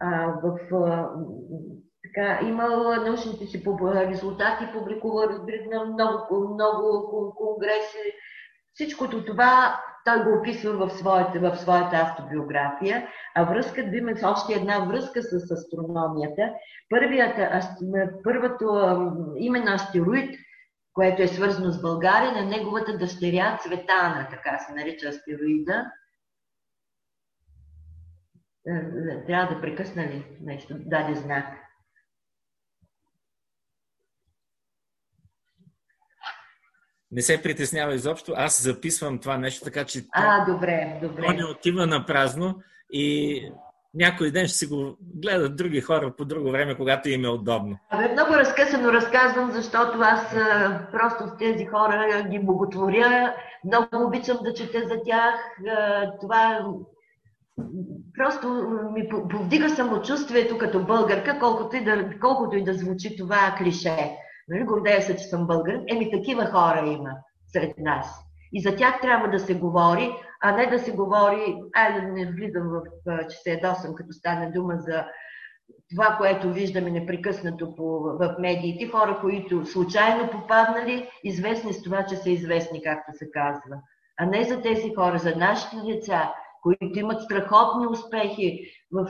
[0.00, 1.10] А, в, а,
[2.04, 8.12] така, имал научните си резултати, публикува, разбира на много, много конгреси.
[8.74, 14.52] Всичкото това той го описва в своята, в своята автобиография, а връзка, да има още
[14.52, 16.52] една връзка с астрономията.
[16.90, 17.36] Първият,
[18.24, 18.64] първото
[19.36, 20.38] име на астероид,
[20.92, 25.84] което е свързано с България, на неговата дъщеря Цветана, така се нарича астероида.
[28.66, 31.46] Е, трябва да прекъсна ли нещо, даде знак.
[37.10, 38.32] Не се притеснява изобщо.
[38.36, 41.22] Аз записвам това нещо, така че а, добре, добре.
[41.22, 43.40] то не отива на празно и
[43.94, 47.78] някой ден ще си го гледат други хора по друго време, когато им е удобно.
[47.90, 53.34] Абе, много разкъсано разказвам, защото аз а, просто с тези хора ги боготворя.
[53.64, 55.34] Много обичам да чета за тях.
[55.68, 56.60] А, това
[58.18, 58.48] просто
[58.92, 64.16] ми повдига самочувствието като българка, колкото и да, колкото и да звучи това клише.
[64.48, 65.84] Нали, гордея се, че съм българин.
[65.88, 67.10] Еми, такива хора има
[67.52, 68.20] сред нас.
[68.52, 72.32] И за тях трябва да се говори, а не да се говори, айде да не
[72.32, 72.82] влизам в,
[73.30, 75.04] че се ядосам, като стане дума за
[75.90, 82.16] това, което виждаме непрекъснато по, в медиите, хора, които случайно попаднали, известни с това, че
[82.16, 83.76] са известни, както се казва.
[84.18, 88.60] А не за тези хора, за нашите деца, които имат страхотни успехи.
[88.92, 89.06] В,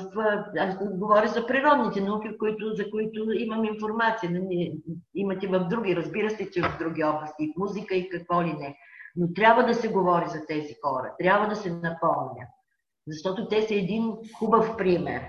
[0.58, 4.30] аз говоря за природните науки, които, за които имам информация.
[4.30, 4.72] Нали,
[5.14, 8.52] имат и в други, разбира се, че в други области, в музика и какво ли
[8.52, 8.76] не.
[9.16, 12.46] Но трябва да се говори за тези хора, трябва да се напомня.
[13.06, 15.22] Защото те са един хубав пример.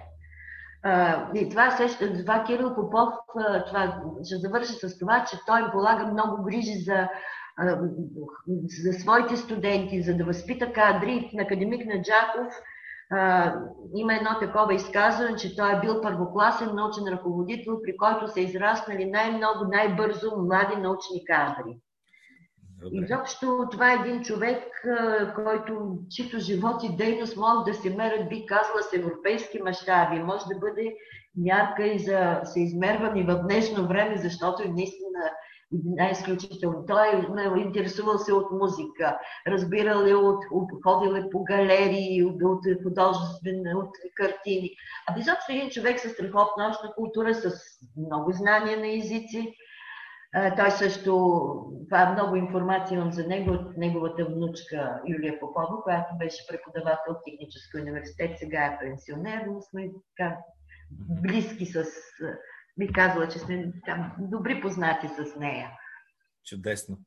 [1.35, 3.09] и това, сеща, това Кирил Попов,
[3.67, 7.07] това, ще завърши с това, че той полага много грижи за
[8.83, 11.31] за своите студенти, за да възпита кадри.
[11.33, 12.53] На академик Наджаков
[13.95, 19.11] има едно такова изказване, че той е бил първокласен научен ръководител, при който са израснали
[19.11, 21.77] най-много, най-бързо млади научни кадри.
[22.81, 22.97] Добре.
[23.03, 24.63] Изобщо това е един човек,
[25.35, 30.19] който, чито живот и дейност могат да се мерят, би казала, с европейски мащаби.
[30.19, 30.95] Може да бъде
[31.37, 34.63] мярка и за се измервани в днешно време, защото
[35.73, 36.85] е наистина най-изключително.
[36.85, 40.43] Той е интересувал се от музика, разбирал е от,
[40.83, 44.69] ходил е по галерии, от, художествени, от картини.
[45.07, 47.51] А изобщо един човек с страхотна обща култура, с
[47.97, 49.53] много знания на езици.
[50.57, 51.11] Той също,
[51.89, 57.13] това е много информация имам за него от неговата внучка Юлия Попова, която беше преподавател
[57.13, 60.37] в Технически университет, сега е пенсионер, но сме така
[61.21, 61.85] близки с
[62.77, 65.71] би казала, че сме там, добри познати с нея.
[66.45, 66.97] Чудесно.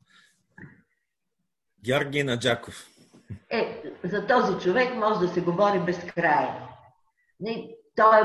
[1.85, 2.87] Георги Наджаков.
[3.51, 6.69] Е, за този човек може да се говори безкрайно.
[7.97, 8.23] Той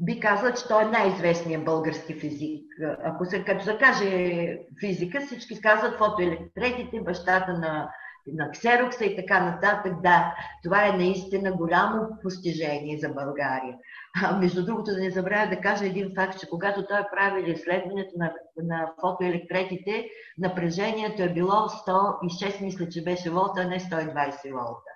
[0.00, 2.64] би казал, че той е най-известният български физик.
[3.04, 7.90] Ако се, като се каже физика, всички казват фотоелектретите, бащата на
[8.26, 9.92] на ксерокса и така нататък.
[10.02, 13.76] Да, това е наистина голямо постижение за България.
[14.22, 17.44] А, между другото, да не забравя да кажа един факт, че когато той е правил
[17.46, 24.52] изследването на, на фотоелектретите, напрежението е било 106, мисля, че беше волта, а не 120
[24.52, 24.90] волта.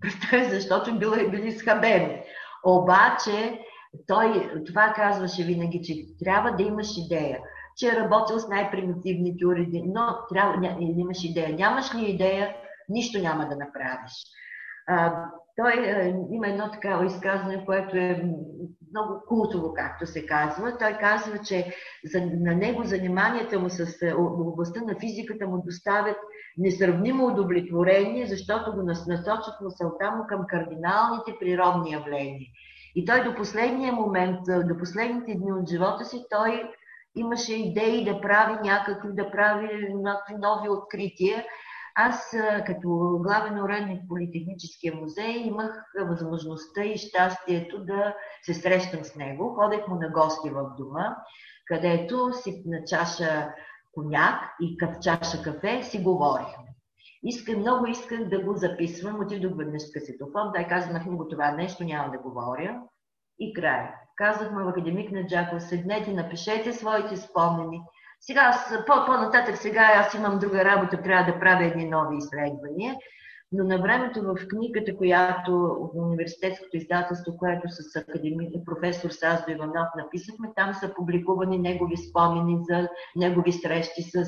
[0.00, 2.22] Представя, защото било, били схабени.
[2.64, 3.60] Обаче,
[4.06, 7.38] той това казваше винаги, че трябва да имаш идея
[7.78, 11.54] че е работил с най-примитивните уреди, но трябва, ня, имаш идея.
[11.54, 12.56] Нямаш ли идея,
[12.88, 14.12] нищо няма да направиш.
[14.86, 15.24] А,
[15.56, 18.22] той а, има едно такава изказване, което е
[18.90, 20.78] много култово, както се казва.
[20.78, 21.74] Той казва, че
[22.04, 23.86] за, на него заниманията му с
[24.18, 26.16] областта на физиката му доставят
[26.58, 32.46] несравнимо удовлетворение, защото го насочат мисълта му към кардиналните природни явления.
[32.94, 36.70] И той до последния момент, до последните дни от живота си, той
[37.16, 41.44] имаше идеи да прави някакви, да прави някакви нови открития,
[42.00, 42.36] аз
[42.66, 49.54] като главен уредник в Политехническия музей имах възможността и щастието да се срещам с него.
[49.54, 51.16] Ходех му на гости в дома,
[51.66, 53.54] където си на чаша
[53.92, 56.64] коняк и каф чаша кафе си говорихме.
[57.22, 59.20] Искам, много исках да го записвам.
[59.20, 60.52] Отидох веднъж с касетофон.
[60.54, 62.80] Дай казах на го това нещо, няма да говоря.
[63.38, 63.90] И край.
[64.16, 67.80] Казахме в академик на Джаков, седнете, напишете своите спомени.
[68.20, 72.94] Сега, аз, по- по-нататък сега аз имам друга работа, трябва да правя едни нови изследвания.
[73.52, 75.52] Но на времето в книгата, която
[75.94, 82.58] в университетското издателство, което с академик, професор Саздо Иванов написахме, там са публикувани негови спомени
[82.68, 84.24] за негови срещи с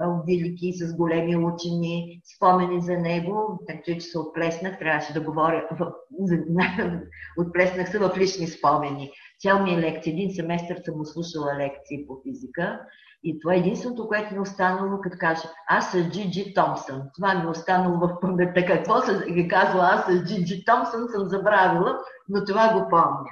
[0.00, 5.68] велики, с големи учени, спомени за него, така че се отплеснах, трябваше да говоря,
[7.38, 9.10] отплеснах се в лични спомени.
[9.44, 12.80] Цял ми е лекция, един семестър съм слушала лекции по физика
[13.24, 17.02] и това е единственото, което ми е останало, като кажа, аз с Джиджи Томсън.
[17.14, 18.66] Това ми е останало в паметта.
[18.66, 18.94] Какво
[19.32, 23.30] ги казва аз с Джиджи Томсън, съм забравила, но това го помня.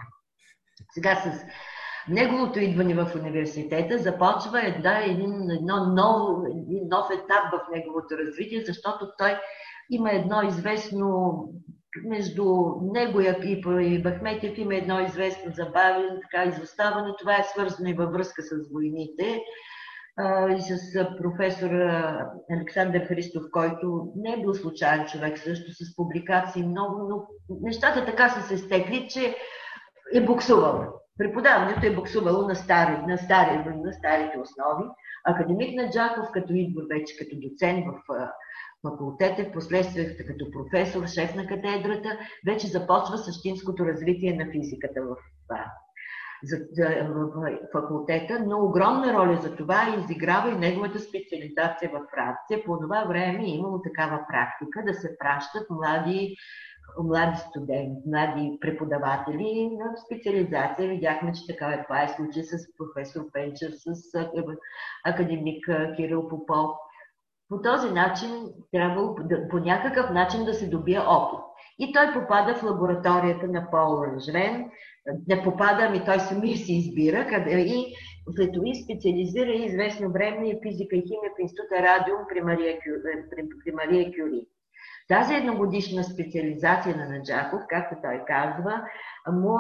[0.95, 1.45] Сега с
[2.09, 8.65] неговото идване в университета започва една, един, едно ново, един нов етап в неговото развитие,
[8.67, 9.39] защото той
[9.91, 11.39] има едно известно
[12.05, 12.45] между
[12.83, 13.21] него
[13.81, 17.13] и Бахметев има едно известно забавяне, така изоставане.
[17.19, 19.43] Това е свързано и във връзка с войните
[20.57, 21.71] и с професор
[22.51, 27.27] Александър Христов, който не е бил случайен човек, също с публикации много, но
[27.63, 29.37] нещата така са се стекли, че
[30.15, 30.85] е буксувал.
[31.19, 34.85] Преподаването е буксувало на, стари, на, стари, на старите основи.
[35.25, 38.29] Академик Наджаков, като идва вече като доцент в
[38.89, 45.17] факултета, в последствие като професор, шеф на катедрата, вече започва същинското развитие на физиката в
[46.45, 46.59] за,
[47.73, 52.65] факултета, но огромна роля за това изиграва и неговата специализация в Франция.
[52.67, 56.37] По това време е имало такава практика да се пращат млади
[57.03, 60.89] млади студенти, млади преподаватели на специализация.
[60.89, 61.83] Видяхме, че така е.
[61.85, 64.29] Това е случай с професор Пенчев, с
[65.05, 65.67] академик
[65.97, 66.71] Кирил Попов.
[67.53, 68.31] По този начин
[68.73, 69.15] трябва
[69.51, 71.41] по някакъв начин да се добие опит.
[71.79, 74.71] И той попада в лабораторията на Пол Ранжвен.
[75.29, 77.27] Не попада, ами той сами си избира.
[77.27, 77.95] Къде, и
[78.37, 78.51] след
[78.85, 82.79] специализира известно време и физика и химия в института Радиум при Мария,
[83.31, 84.47] при, при Мария Кюри.
[85.09, 88.83] Тази едногодишна специализация на Наджаков, както той казва,
[89.33, 89.59] му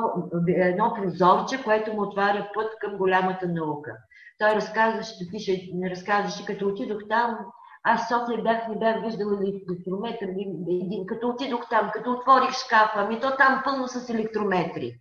[0.48, 3.96] е едно прозорче, което му отваря път към голямата наука.
[4.38, 7.38] Той разказваше, пише, разказваше, като отидох там,
[7.84, 9.38] аз София бях, не бях виждала
[9.70, 10.28] електрометър,
[10.68, 15.00] един, като отидох там, като отворих шкафа, ми то там пълно с електрометри.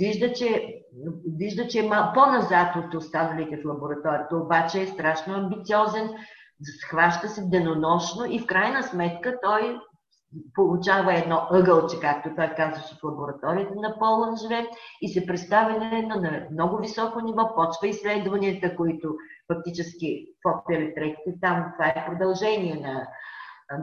[0.00, 0.74] Вижда, че,
[1.38, 6.10] вижда, че по-назад от останалите в лабораторията, обаче е страшно амбициозен,
[6.80, 9.80] схваща се денонощно и в крайна сметка той
[10.54, 14.70] получава едно ъгълче, както той казваше в лабораторията на Полън живе
[15.02, 19.14] и се представя на, на много високо ниво, почва изследванията, които
[19.54, 23.08] фактически в оптоелектриките, там това е продължение на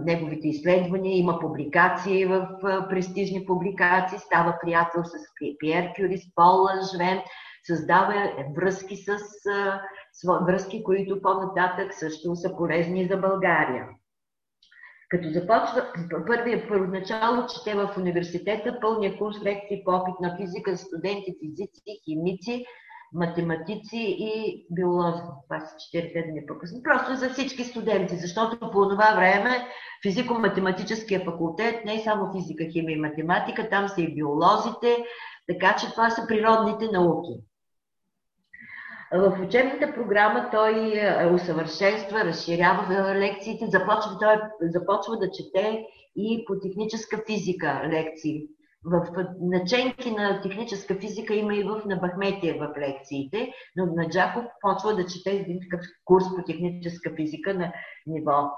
[0.06, 2.48] неговите изследвания, има публикации в
[2.90, 5.14] престижни публикации, става приятел с
[5.60, 7.22] Пьер Кюри, с Пол Лънжвен,
[7.68, 9.18] създава връзки с
[10.48, 13.88] връзки, които по-нататък също са полезни за България.
[15.10, 15.86] Като започва
[16.28, 22.02] първия първоначало, чете в университета пълния курс лекции по опит на физика за студенти, физици,
[22.06, 22.66] химици,
[23.14, 25.22] математици и биолози.
[25.47, 26.84] Това са 4 дни по-късно.
[26.84, 29.68] Просто за всички студенти, защото по това време
[30.03, 35.05] физико-математическия факултет не е само физика, химия и математика, там са и биолозите,
[35.47, 37.32] така че това са природните науки.
[39.14, 45.86] В учебната програма той е, усъвършенства, разширява лекциите, започва, той започва да чете
[46.16, 48.47] и по техническа физика лекции.
[48.86, 54.96] В наченки на техническа физика има и в Набахметия в лекциите, но на Джаков почва
[54.96, 57.74] да чете един такъв курс по техническа физика на
[58.08, 58.52] ниво.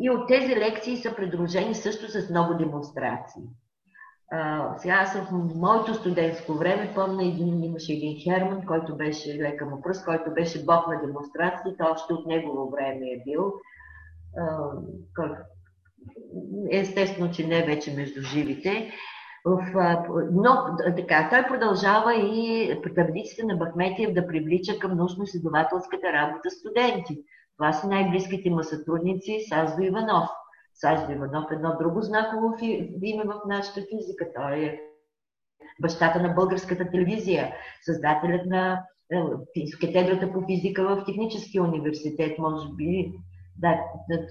[0.00, 3.42] И от тези лекции са придружени също с много демонстрации.
[4.32, 9.66] А, сега аз в моето студентско време помня, един, имаше един Херман, който беше лека
[9.66, 13.52] му пръст, който беше бог на демонстрациите, още от негово време е бил.
[14.36, 14.70] А,
[16.70, 18.92] естествено, че не вече между живите.
[19.44, 19.58] В,
[20.32, 27.24] но така, той продължава и традицията на Бахметиев да привлича към научно-изследователската работа студенти.
[27.56, 30.28] Това са най-близките му сътрудници Саздо Иванов.
[30.74, 32.56] Сажда Иванов, едно друго знаково
[33.02, 34.26] име в нашата физика.
[34.34, 34.80] Той е
[35.82, 38.82] бащата на българската телевизия, създателят на
[39.56, 43.12] е, катедрата по физика в Техническия университет, може би
[43.60, 44.26] да, да,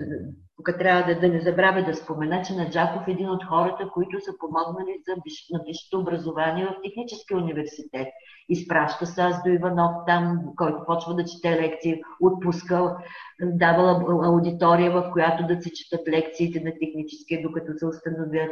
[0.57, 4.21] тук трябва да, да не забравя да спомена, че Наджаков е един от хората, които
[4.21, 5.15] са помогнали за
[5.53, 8.07] на висшето образование в Техническия университет.
[8.49, 12.97] Изпраща се аз до Иванов там, който почва да чете лекции, отпуска,
[13.41, 18.51] давала аудитория, в която да се четат лекциите на техническия, докато се установят.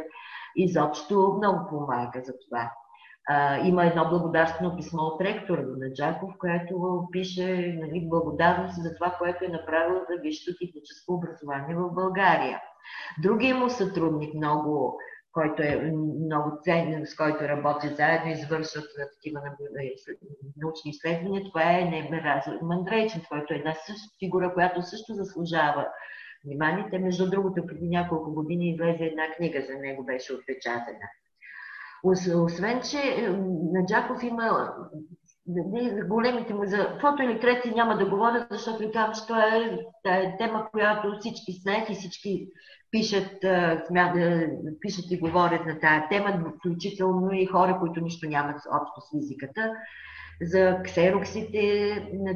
[0.56, 2.70] Изобщо много помага за това.
[3.64, 9.44] Има едно благодарствено писмо от ректора на Наджаков, което пише нали, благодарност за това, което
[9.44, 12.60] е направил за висшето техническо образование в България.
[13.22, 14.98] Другия му сътрудник, много,
[15.32, 15.92] който е
[16.24, 19.40] много ценен, с който работи заедно, извършват такива
[20.56, 25.86] научни изследвания, това е Немер Мандрейчин, който е една съща фигура, която също заслужава
[26.44, 26.98] внимание.
[26.98, 31.08] Между другото, преди няколко години излезе една книга за него, беше отпечатана.
[32.04, 33.30] Освен, че е,
[33.72, 34.72] Наджаков има
[36.08, 40.36] големите му за фотоилюстрации няма да говоря, защото ви казвам, че това е, това е
[40.38, 42.48] тема, която всички знаят и всички
[42.90, 43.30] пишат,
[43.86, 44.16] смят,
[44.80, 49.72] пишат и говорят на тая тема, включително и хора, които нищо нямат общо с физиката.
[50.42, 51.92] За ксероксите,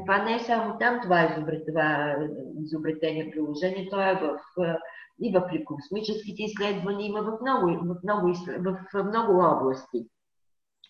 [0.07, 1.37] това не е само там, това е
[2.65, 4.39] изобретение приложение, то е в
[5.23, 8.35] и в космическите изследвания, има в много, в много,
[8.95, 10.07] в много области.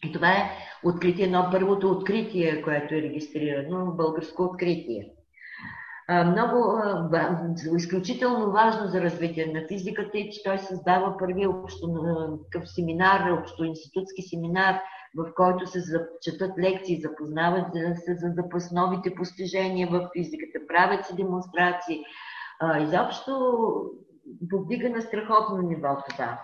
[0.04, 0.50] И това е
[0.84, 5.12] откритие, едно първото откритие, което е регистрирано, българско откритие.
[6.10, 6.82] Много
[7.76, 11.88] изключително важно за развитие на физиката е, че той създава първи общо,
[12.50, 14.80] такъв семинар, общо институтски семинар,
[15.16, 15.80] в който се
[16.22, 22.04] четат лекции, запознават се за, за новите постижения в физиката, правят се демонстрации.
[22.80, 23.60] Изобщо
[24.50, 26.40] повдига на страхотно ниво това.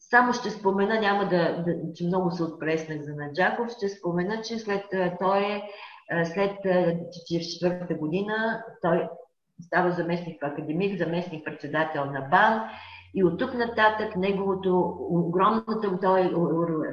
[0.00, 4.58] Само ще спомена, няма да, да, че много се отпреснах за Наджаков, ще спомена, че
[4.58, 4.84] след,
[5.20, 9.08] той е, след 1944 година той
[9.62, 12.60] става заместник академик, заместник председател на БАН
[13.14, 16.22] и от тук нататък неговото огромната той,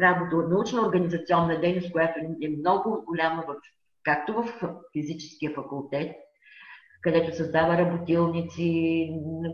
[0.02, 3.56] работа, научно-организационна дейност, която е много голяма, в,
[4.04, 4.46] както в
[4.94, 6.16] физическия факултет,
[7.02, 9.10] където създава работилници,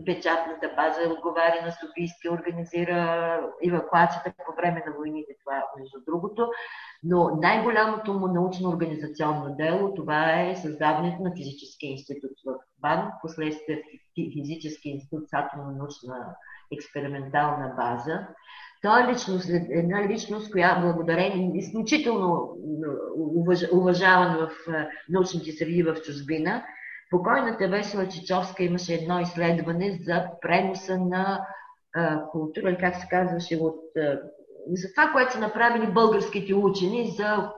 [0.06, 6.50] печатната база отговаря на Софийски, организира евакуацията по време на войните, това между другото.
[7.02, 13.82] Но най-голямото му научно-организационно дело това е създаването на физическия институт в БАН, последствие
[14.32, 16.34] физически институт с атомно-научна
[16.72, 18.26] експериментална база.
[18.82, 22.56] Той е личност, една личност, която благодарение, изключително
[23.72, 24.50] уважаван в
[25.08, 26.64] научните среди в чужбина,
[27.10, 31.46] Покойната Весела Чичовска имаше едно изследване за преноса на
[31.94, 34.20] а, култура, как се казваше, от, а,
[34.72, 37.52] за това, което са направили българските учени за,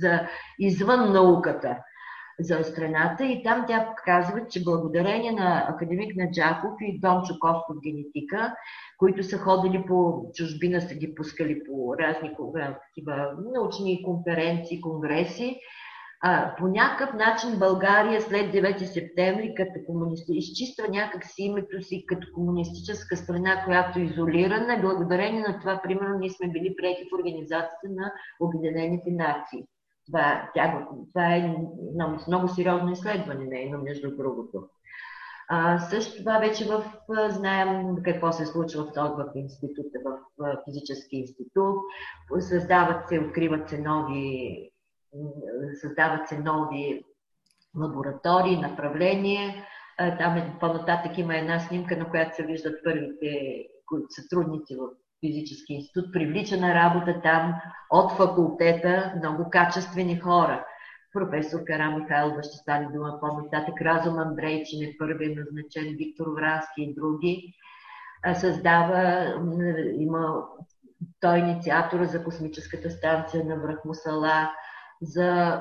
[0.00, 0.20] за
[0.58, 1.76] извън науката
[2.40, 3.24] за страната.
[3.24, 8.54] И там тя казва, че благодарение на академик Наджаков и Дон Чуков от генетика,
[8.98, 12.30] които са ходили по чужбина, са ги пускали по разни
[12.88, 15.60] такива научни конференции, конгреси,
[16.58, 23.16] по някакъв начин България след 9 септември, като комунисти, изчиства някакси името си като комунистическа
[23.16, 24.80] страна, която е изолирана.
[24.80, 29.64] Благодарение на това, примерно, ние сме били преки в Организацията на Обединените нации.
[30.06, 31.54] Това, тя, това е
[31.94, 34.68] много, много сериозно изследване нейно, между другото.
[35.48, 36.84] А, също това вече в,
[37.28, 39.98] знаем какво се случва в, в института,
[40.38, 41.76] в физически институт.
[42.38, 44.70] Създават се, откриват се нови
[45.74, 47.04] създават се нови
[47.80, 49.54] лаборатории, направления.
[50.18, 53.64] Там е, по-нататък има една снимка, на която се виждат първите
[54.08, 54.88] сътрудници в
[55.20, 56.12] физически институт.
[56.12, 57.54] Привлича на работа там
[57.90, 60.64] от факултета много качествени хора.
[61.12, 63.80] Професор Кара Михайлова ще стане дума по-нататък.
[63.80, 67.54] Разум Андрейчин е първи назначен, Виктор Врански и други.
[68.34, 69.24] Създава,
[69.98, 70.44] има
[71.20, 74.50] той инициатора за космическата станция на връх Мусала,
[75.02, 75.60] за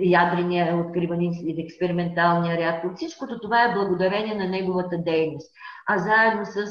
[0.00, 2.94] ядрения откриване и експерименталния реактор.
[2.94, 5.52] Всичкото това е благодарение на неговата дейност.
[5.88, 6.66] А заедно с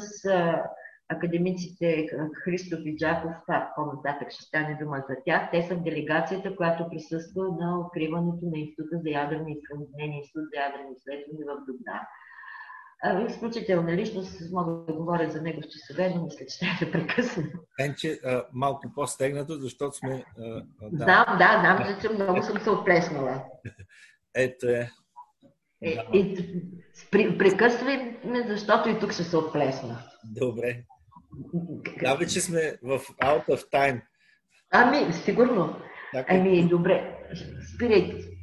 [1.08, 2.06] академиците
[2.44, 3.32] Христов и Джаков,
[3.76, 8.58] по-нататък ще стане дума за тях, те са в делегацията, която присъства на откриването на
[8.58, 12.00] Института за ядрени изследвания, Институт за ядрени изследвания в Дубна
[13.28, 17.44] изключителна личност, мога да говоря за него в часове, но мисля, че трябва да прекъсна.
[17.78, 18.20] Енче,
[18.52, 20.24] малко по-стегнато, защото сме...
[20.82, 21.04] да.
[21.04, 23.44] Знам, да, знам, че много съм се отплеснала.
[24.34, 24.90] Ето е.
[25.82, 26.52] е и,
[27.10, 29.98] при, прекъсвай ме, защото и тук ще се отплесна.
[30.24, 30.82] Добре.
[32.02, 34.02] Да, че сме в out of time.
[34.70, 35.76] Ами, сигурно.
[36.28, 37.16] Ами, добре.
[37.74, 38.35] Спирайте.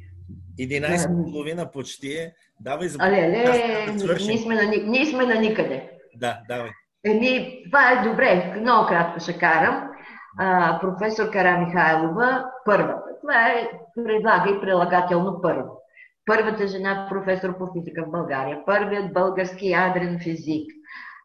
[0.58, 2.32] 11.30 почти е.
[2.60, 5.90] Давай за Але, але, да ние, сме на, ние сме на никъде.
[6.16, 6.70] Да, давай.
[7.04, 8.54] Еми, това е добре.
[8.60, 9.90] Много кратко ще карам.
[10.38, 13.02] А, професор Кара Михайлова, първата.
[13.20, 13.70] Това е
[14.04, 15.80] предлага и прилагателно първо.
[16.26, 18.58] Първата жена професор по физика в България.
[18.66, 20.70] Първият български ядрен физик.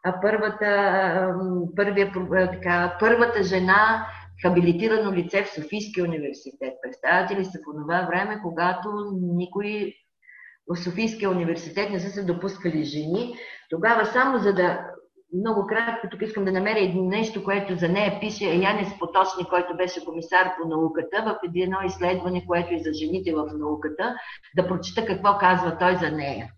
[0.04, 1.34] А първата,
[1.76, 2.12] първия,
[2.52, 4.06] така, първата жена
[4.42, 6.74] хабилитирано лице в Софийския университет.
[6.82, 8.88] Представяте ли се по това време, когато
[9.20, 9.94] никой
[10.68, 13.34] в Софийския университет не са се допускали жени,
[13.70, 14.80] тогава само за да
[15.32, 20.04] много кратко, тук искам да намеря нещо, което за нея пише Янис Поточник, който беше
[20.04, 24.14] комисар по науката, в едно изследване, което е за жените в науката,
[24.56, 26.52] да прочита какво казва той за нея.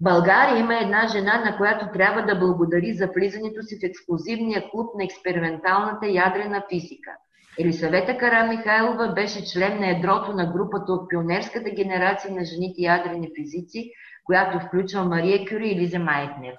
[0.00, 4.94] България има една жена, на която трябва да благодари за влизането си в ексклюзивния клуб
[4.98, 7.10] на експерименталната ядрена физика.
[7.58, 13.90] Елисавета Карамихайлова беше член на ядрото на групата от пионерската генерация на жените ядрени физици,
[14.24, 16.54] която включва Мария Кюри и Лиза Майтнер.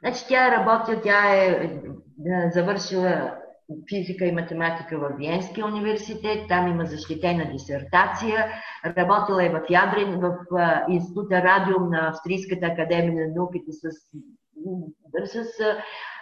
[0.00, 1.80] Значи тя работи, тя е, е
[2.50, 3.34] завършила
[3.88, 8.46] физика и математика в Виенския университет, там има защитена дисертация,
[8.84, 10.36] работила е в Ядрен, в
[10.88, 13.90] Института Радиум на Австрийската академия на науките с,
[15.24, 15.62] с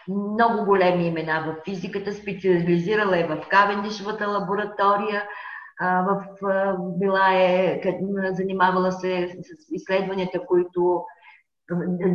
[0.08, 5.22] много големи имена в физиката, специализирала е в Кавендишвата лаборатория,
[5.80, 6.24] в,
[6.98, 7.80] била е,
[8.30, 11.04] занимавала се с изследванията, които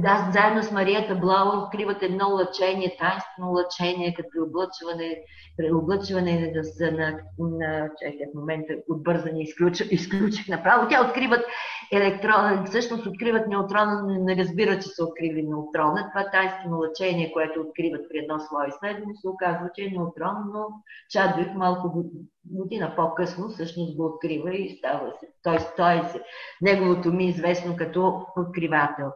[0.02, 5.22] да, заедно с Марията Блау откриват едно лъчение, таинствено лъчение, като облъчване,
[5.58, 10.88] преоблъчване на, на, на чакай, в момента отбързане изключих, изключих направо.
[10.90, 11.46] Тя откриват
[11.94, 16.10] електрона, всъщност откриват неутрона, не разбира, че са открили неутрона.
[16.12, 20.66] Това таинствено лъчение, което откриват при едно свое изследване, се оказва, че е неутрон, но
[21.10, 22.06] Чадвик малко
[22.46, 25.28] година по-късно всъщност го открива и става се.
[25.44, 26.22] Тоест, той се,
[26.62, 29.12] неговото ми е известно като откривател.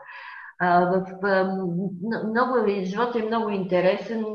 [0.59, 1.43] А, в, а,
[2.29, 4.25] много, живота е много интересен,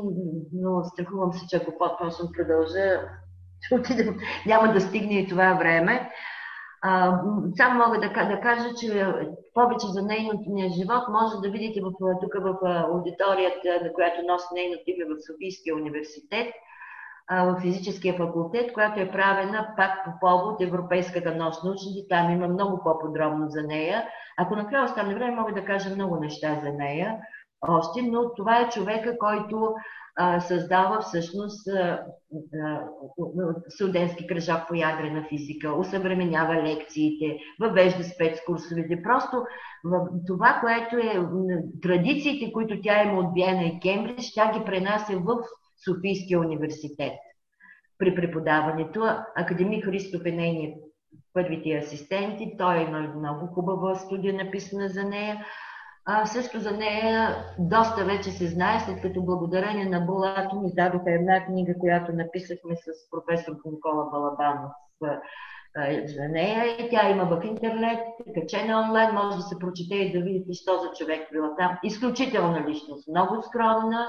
[0.53, 3.01] но страхувам се, че ако по-точно продължа,
[4.45, 6.09] няма да стигне и това време.
[6.81, 7.21] А,
[7.57, 9.07] само мога да, да кажа, че
[9.53, 14.83] повече за нейния живот може да видите в, тук в аудиторията, на която носи нейното
[14.87, 16.47] име в Софийския университет–
[17.31, 22.07] в физическия факултет, която е правена пак по повод Европейската нощ научните.
[22.09, 24.03] Там има много по-подробно за нея.
[24.37, 27.17] Ако накрая остане време, мога да кажа много неща за нея
[27.61, 29.73] още, но това е човека, който
[30.39, 31.67] създава всъщност
[33.69, 39.03] студентски кръжок по ядрена физика, усъвременява лекциите, въвежда спецкурсовете.
[39.03, 39.43] Просто
[40.27, 41.25] това, което е
[41.81, 45.37] традициите, които тя има от Виена и Кембридж, тя ги пренася в
[45.85, 47.13] Софийския университет.
[47.97, 49.03] При преподаването
[49.35, 50.75] академик Христов е нейният
[51.33, 52.55] първите асистенти.
[52.57, 55.45] Той има много хубава студия, написана за нея.
[56.05, 61.11] А, също за нея доста вече се знае, след като благодарение на Булато ми дадоха
[61.11, 64.71] една книга, която написахме с професор Никола Балабанов
[66.05, 67.99] за нея и тя има в интернет,
[68.33, 71.77] качена онлайн, може да се прочете и да видите, що за човек била там.
[71.83, 74.07] Изключителна личност, много скромна,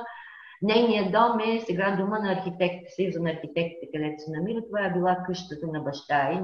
[0.62, 4.66] Нейният дом е сега дома на архитектите, Съюза на архитектите, където се намира.
[4.66, 6.36] Това е била къщата на баща и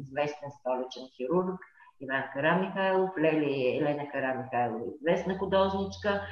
[0.00, 1.60] известен столичен хирург
[2.00, 6.22] Иван Карамихайлов, Лели Елена Карамихайлова, известна художничка.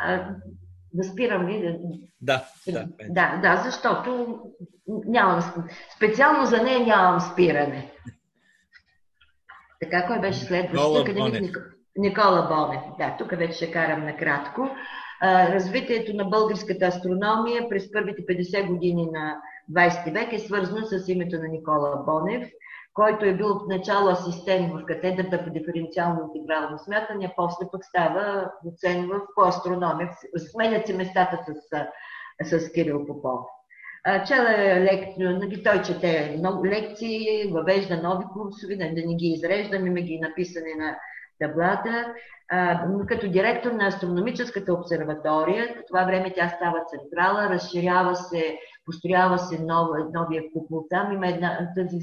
[0.00, 0.30] А,
[0.94, 1.78] да спирам ли?
[2.20, 2.86] Да, да.
[3.08, 4.40] Да, да, защото
[4.86, 5.40] нямам,
[5.96, 7.92] специално за нея нямам спиране.
[9.80, 11.04] Така, кой беше следващия?
[11.04, 11.52] Никола Бонев.
[11.96, 12.82] Никола Бонев.
[12.98, 14.70] Да, тук вече ще карам накратко
[15.22, 19.36] развитието на българската астрономия през първите 50 години на
[19.72, 22.48] 20 век е свързано с името на Никола Бонев,
[22.98, 29.06] който е бил начало асистент в катедрата по диференциално интегрално смятане, после пък става доцент
[29.06, 30.10] в по астрономия.
[30.36, 31.38] Сменят се местата
[32.42, 33.40] с, с Кирил Попов.
[34.26, 40.00] Чела е лекция, той чете много лекции, въвежда нови курсове, да не ги изреждам, има
[40.00, 40.96] ги написани на
[41.40, 42.14] таблата.
[43.08, 48.58] Като директор на астрономическата обсерватория, по това време тя става централа, разширява се,
[48.88, 50.86] построява се нов, новия купол.
[50.90, 51.98] Там има една тази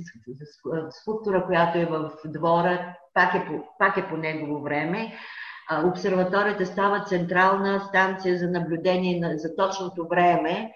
[0.90, 5.14] скулптура, която е в двора, пак е по, пак е по негово време.
[5.86, 10.72] Обсерваторията става централна станция за наблюдение на, за точното време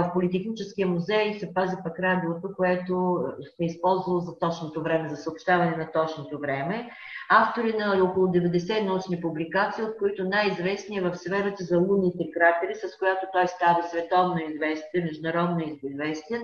[0.00, 3.24] в Политехническия музей се пази пък радиото, което
[3.56, 6.90] се използвало за точното време, за съобщаване на точното време.
[7.30, 12.98] Автори на около 90 научни публикации, от които най-известни в сферата за лунните кратери, с
[12.98, 16.42] която той става световно известен, международно известен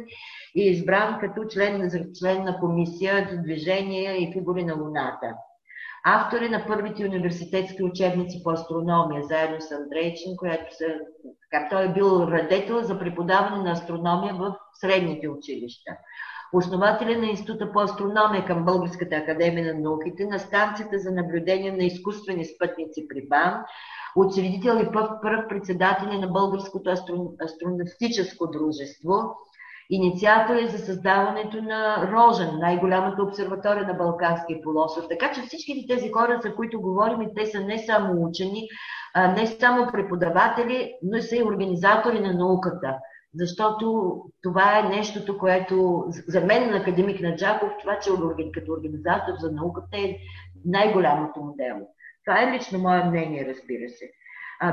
[0.55, 5.35] и избран като член, член на комисия за движение и фигури на Луната.
[6.11, 11.01] Автори на първите университетски учебници по астрономия, заедно с Андрейчин, която се,
[11.51, 15.91] как той е бил радетел за преподаване на астрономия в средните училища.
[16.53, 21.85] Основателя на Института по астрономия към Българската академия на науките, на станцията за наблюдение на
[21.85, 23.55] изкуствени спътници при БАН,
[24.17, 24.93] учредител и
[25.23, 26.91] първ, председател на Българското
[27.41, 29.37] астронавтическо дружество,
[29.91, 35.09] инициатор е за създаването на Рожен, най-голямата обсерватория на Балканския полуостров.
[35.09, 38.69] Така че всички тези хора, за които говорим, те са не само учени,
[39.37, 42.97] не само преподаватели, но и са и организатори на науката.
[43.35, 48.11] Защото това е нещото, което за мен на академик Наджаков, това, че
[48.55, 50.17] като организатор за науката е
[50.65, 51.89] най-голямото му дело.
[52.25, 54.11] Това е лично мое мнение, разбира се.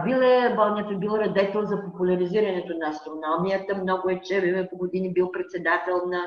[0.03, 3.75] Бил е, болният е бил радетел за популяризирането на астрономията.
[3.75, 6.21] Много е, че по години бил председател на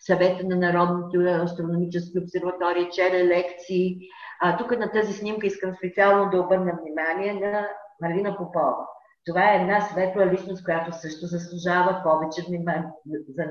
[0.00, 3.96] съвета на Народното астрономически обсерватория, чере лекции.
[4.40, 7.68] А, тук на тази снимка искам специално да обърна внимание на
[8.02, 8.86] Марина Попова.
[9.26, 12.84] Това е една светла личност, която също заслужава повече внимание,
[13.28, 13.44] за,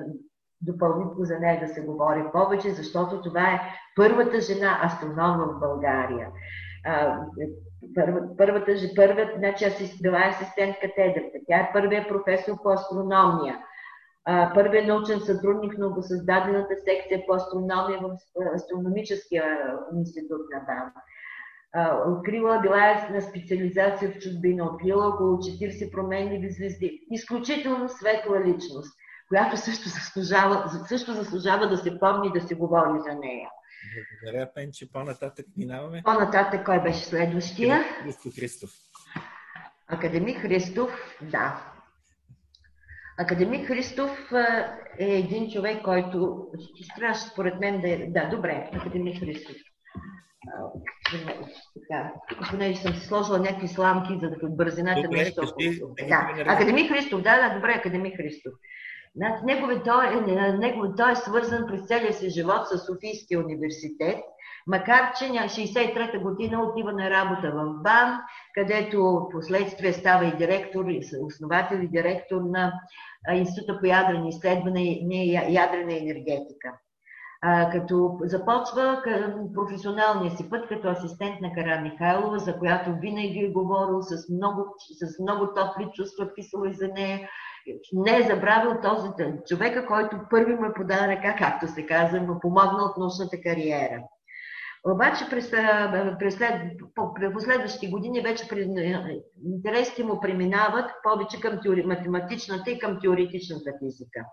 [0.62, 3.62] допълнително за нея да се говори повече, защото това е
[3.96, 6.28] първата жена астроном в България
[7.96, 11.38] първа, първата, първият, значи асист, била асистент катедрата.
[11.48, 13.58] Тя е първият професор по астрономия.
[14.54, 18.18] Първият научен сътрудник в новосъздадената секция по астрономия в
[18.56, 19.44] Астрономическия
[19.98, 20.92] институт на БАМ.
[22.08, 27.08] Открила, била е на специализация в чужбина, открила около 40 променливи звезди.
[27.12, 28.94] Изключително светла личност,
[29.28, 33.50] която също заслужава, също заслужава да се помни и да се говори за нея.
[34.22, 34.92] Благодаря, Пенче.
[34.92, 36.02] По-нататък минаваме.
[36.06, 37.84] По-нататък кой беше следващия?
[38.04, 38.70] Христо Христов.
[39.88, 41.74] Академик Христов, да.
[43.18, 44.32] Академик Христов
[45.00, 46.48] е един човек, който
[46.98, 47.98] трябва според мен да е...
[47.98, 49.56] Да, добре, Академик Христов.
[51.82, 52.14] Така,
[52.50, 55.54] понеже съм си сложила някакви сламки, за да бързината добре, нещо.
[56.08, 58.54] Да, Академик Христов, да, да, добре, Академик Христов.
[59.16, 64.20] Значи, негови, той, е, негови, той е свързан през целия си живот с Софийския университет,
[64.68, 68.20] макар че 63-та година отива на работа в БАН,
[68.54, 70.86] където последствие става и директор,
[71.22, 72.74] основател и директор на
[73.34, 76.70] Института по ядрени изследвания и ядрена енергетика.
[77.72, 79.02] Като започва
[79.56, 84.76] професионалния си път като асистент на Кара Михайлова, за която винаги е говорил с много,
[84.80, 87.30] с много топли чувства, писал и за нея,
[87.94, 89.10] не е забравил този
[89.48, 90.74] човека, който първи му е
[91.08, 94.04] ръка, както се казва, му помогнал от научната кариера.
[94.88, 95.52] Обаче през,
[96.20, 96.62] през, след,
[97.16, 98.48] през последващите години вече
[99.46, 104.26] интересите му преминават повече към теори, математичната и към теоретичната физика.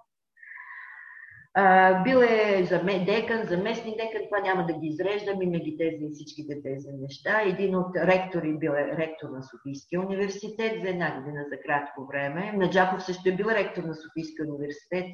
[2.05, 6.62] Бил е за декан, заместник декан, това няма да ги изреждам, има ги тези всичките
[6.62, 7.42] тези неща.
[7.42, 12.53] Един от ректори бил е ректор на Софийския университет за една година за кратко време.
[12.57, 15.07] Наджаков също е бил ректор на Софийския университет.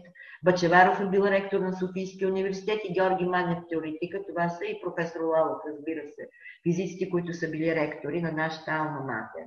[0.45, 4.19] Бачеваров е бил ректор на Софийския университет и Георги Манев теоретика.
[4.29, 6.29] Това са и професор Лалов, разбира се,
[6.63, 9.45] физиците, които са били ректори на нашата алма матер.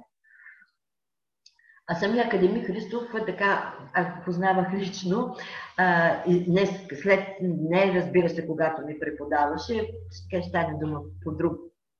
[1.91, 5.35] А самия академик Христов, така, аз познавах лично,
[5.77, 6.65] а, и не,
[7.01, 11.53] след, не разбира се, когато ми преподаваше, ще стане дума по друг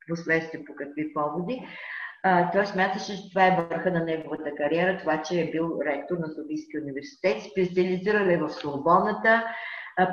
[0.10, 1.68] последствие, по какви поводи,
[2.24, 6.18] а, той смяташе, че това е върха на неговата кариера, това, че е бил ректор
[6.18, 9.44] на Софийския университет, специализирал е в Слобоната,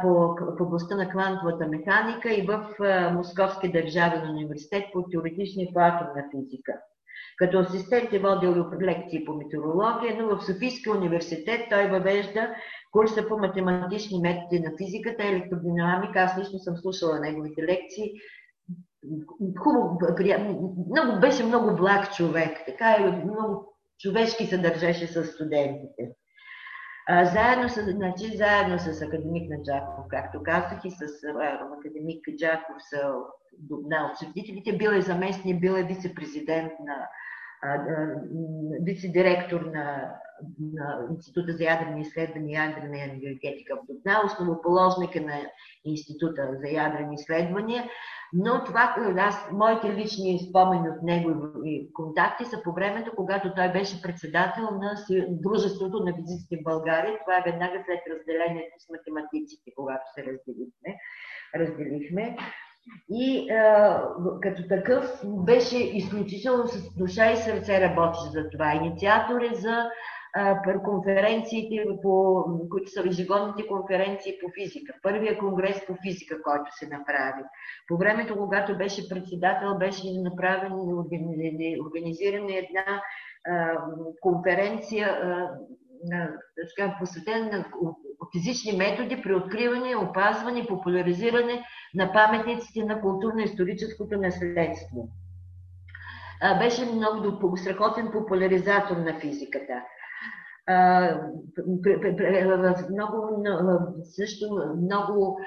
[0.03, 2.77] по, в областта на квантовата механика и в
[3.13, 6.73] Московски държавен университет по теоретична и по атомна физика.
[7.37, 12.55] Като асистент е водил лекции по метеорология, но в Софийския университет той въвежда
[12.93, 16.19] курса по математични методи на физиката и електродинамика.
[16.19, 18.13] Аз лично съм слушала неговите лекции.
[19.59, 19.99] Хубаво,
[20.91, 26.11] много, беше много благ човек, така и много човешки се държеше с студентите.
[27.09, 31.03] Заедно, с, значи, заедно с академик Наджаков, както казах, и с
[31.79, 33.13] академик Джаков са
[33.71, 37.09] на учредителите, бил е заместник, бил е вице-президент на
[38.83, 40.15] вице-директор на,
[40.75, 45.41] на Института за ядрени изследвания и ядрена енергетика в Дубна, основоположник е на
[45.85, 47.85] Института за ядрени изследвания.
[48.33, 51.31] Но това, аз, моите лични спомени от него
[51.65, 54.95] и контакти са по времето, когато той беше председател на
[55.29, 57.19] Дружеството на физиците в България.
[57.21, 60.99] Това е веднага след разделението с математиците, когато се разделихме.
[61.55, 62.37] разделихме.
[63.11, 64.03] И а,
[64.43, 68.75] като такъв беше изключително с душа и сърце работеше за това.
[68.75, 69.91] Инициатор е за
[70.85, 74.95] конференциите, по, които са ежегодните конференции по физика.
[75.03, 77.43] Първия конгрес по физика, който се направи.
[77.89, 80.73] По времето, когато беше председател, беше направен,
[81.87, 83.03] организирана една
[84.21, 85.27] конференция а,
[86.05, 86.31] на,
[87.53, 87.65] на
[88.33, 91.65] физични методи при откриване, опазване и популяризиране
[91.95, 95.09] на паметниците на културно-историческото наследство.
[96.59, 99.83] Беше много страхотен популяризатор на физиката
[102.91, 103.45] много,
[104.05, 104.47] също
[104.83, 105.39] много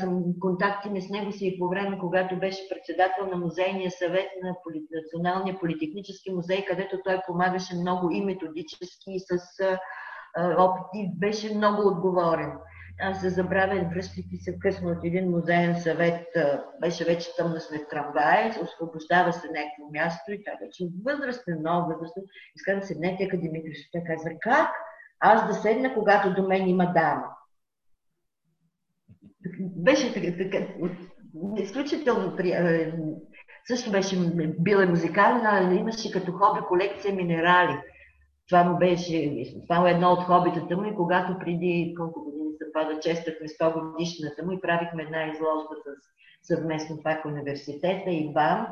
[0.00, 4.56] съм контакти с него си и по време, когато беше председател на музейния съвет на
[4.92, 9.38] Националния политехнически музей, където той помагаше много и методически, и с
[10.58, 12.52] опити, беше много отговорен.
[13.00, 16.26] Аз се забравя, връщайки се късно от един музеен съвет,
[16.80, 21.88] беше вече тъмно сме в трамвая, освобождава се някакво място и той вече възрастен, много
[21.88, 22.22] възрастен.
[22.56, 24.70] Искам да седнете академик Той казва, как
[25.20, 27.24] аз да седна, когато до мен има дама?
[29.60, 30.66] Беше така,
[31.56, 32.54] изключително при...
[33.66, 34.16] Също беше,
[34.58, 37.78] била музикална, имаше като хоби колекция минерали.
[38.48, 43.00] Това му беше, това е едно от хобитата му и когато преди колко години съвпада,
[43.00, 45.86] чествахме 100 годишната му и правихме една изложба с,
[46.46, 48.66] съвместно пак университета и БАМ.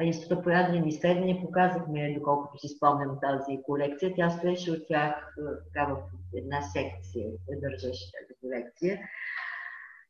[0.00, 4.12] Изтъпоядрени изследвания показахме, доколкото си спомням тази колекция.
[4.16, 5.34] Тя стоеше от тях
[5.66, 5.96] така, в
[6.36, 9.00] една секция, държеше тази колекция.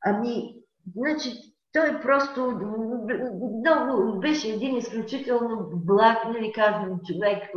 [0.04, 0.54] Ами,
[0.96, 1.30] значи,
[1.72, 2.40] той просто
[3.58, 7.50] много беше един изключително благ, нали казвам, човек,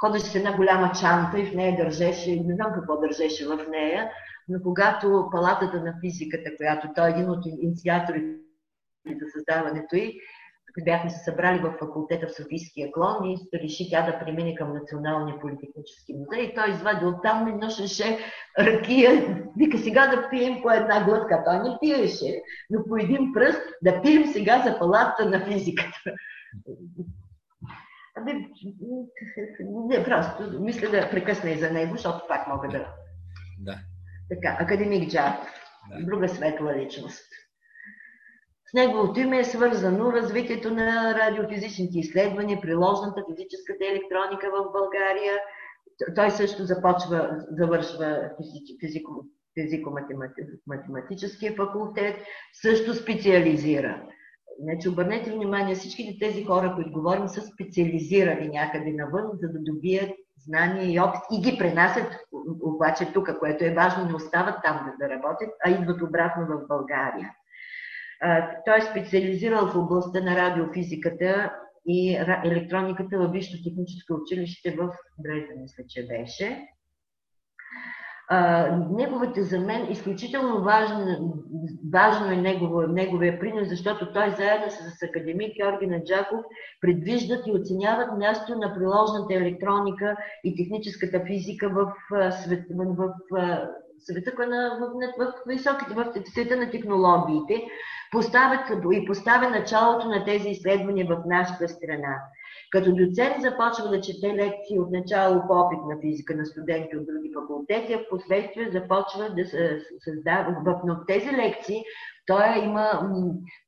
[0.00, 4.10] ходеше с една голяма чанта и в нея държеше, не знам какво държеше в нея,
[4.48, 8.38] но когато палатата на физиката, която той е един от инициаторите
[9.06, 10.12] за създаването й,
[10.84, 15.40] бяхме се събрали в факултета в Софийския клон и реши тя да премине към Националния
[15.40, 16.42] политехнически музей.
[16.42, 18.18] И той извади оттам и носеше
[18.58, 19.42] ракия.
[19.56, 21.42] Вика сега да пием по една глътка.
[21.44, 26.12] Той не пиеше, но по един пръст да пием сега за палатата на физиката.
[28.16, 28.48] Ами,
[29.88, 32.86] не, просто мисля да прекъсна и за него, защото пак мога да...
[33.60, 33.78] Да.
[34.28, 35.50] Така, академик Джаков.
[35.90, 36.06] Да.
[36.06, 37.24] Друга светла личност.
[38.70, 45.32] С неговото име е свързано развитието на радиофизичните изследвания, приложната физическата електроника в България.
[46.14, 48.30] Той също започва, завършва
[48.80, 52.16] физико, физико-математическия факултет,
[52.62, 54.02] също специализира.
[54.60, 60.10] Значи обърнете внимание, всичките тези хора, които говорим, са специализирани някъде навън, за да добият
[60.46, 62.16] знания и опит и ги пренасят
[62.62, 66.66] обаче тук, което е важно, не остават там да, да работят, а идват обратно в
[66.68, 67.30] България.
[68.64, 71.52] Той е специализирал в областта на радиофизиката
[71.88, 72.14] и
[72.44, 76.68] електрониката във Висшето техническо училище в Дрезден, мисля, че беше.
[78.28, 81.34] А, неговата за мен изключително важно,
[81.92, 86.40] важно е негово, неговия принос, защото той заедно с академик Георги Наджаков
[86.80, 92.32] предвиждат и оценяват място на приложната електроника и техническата физика в, в,
[92.70, 93.68] в, в
[93.98, 94.82] света на, в,
[95.18, 97.66] в, в, високите, в света на технологиите,
[98.10, 98.60] поставят
[98.92, 102.22] и поставя началото на тези изследвания в нашата страна.
[102.70, 107.06] Като доцент започва да чете лекции от начало по опит на физика на студенти от
[107.06, 110.56] други факултети, а в последствие започва да се създава.
[110.64, 111.82] В тези лекции
[112.26, 113.10] той има,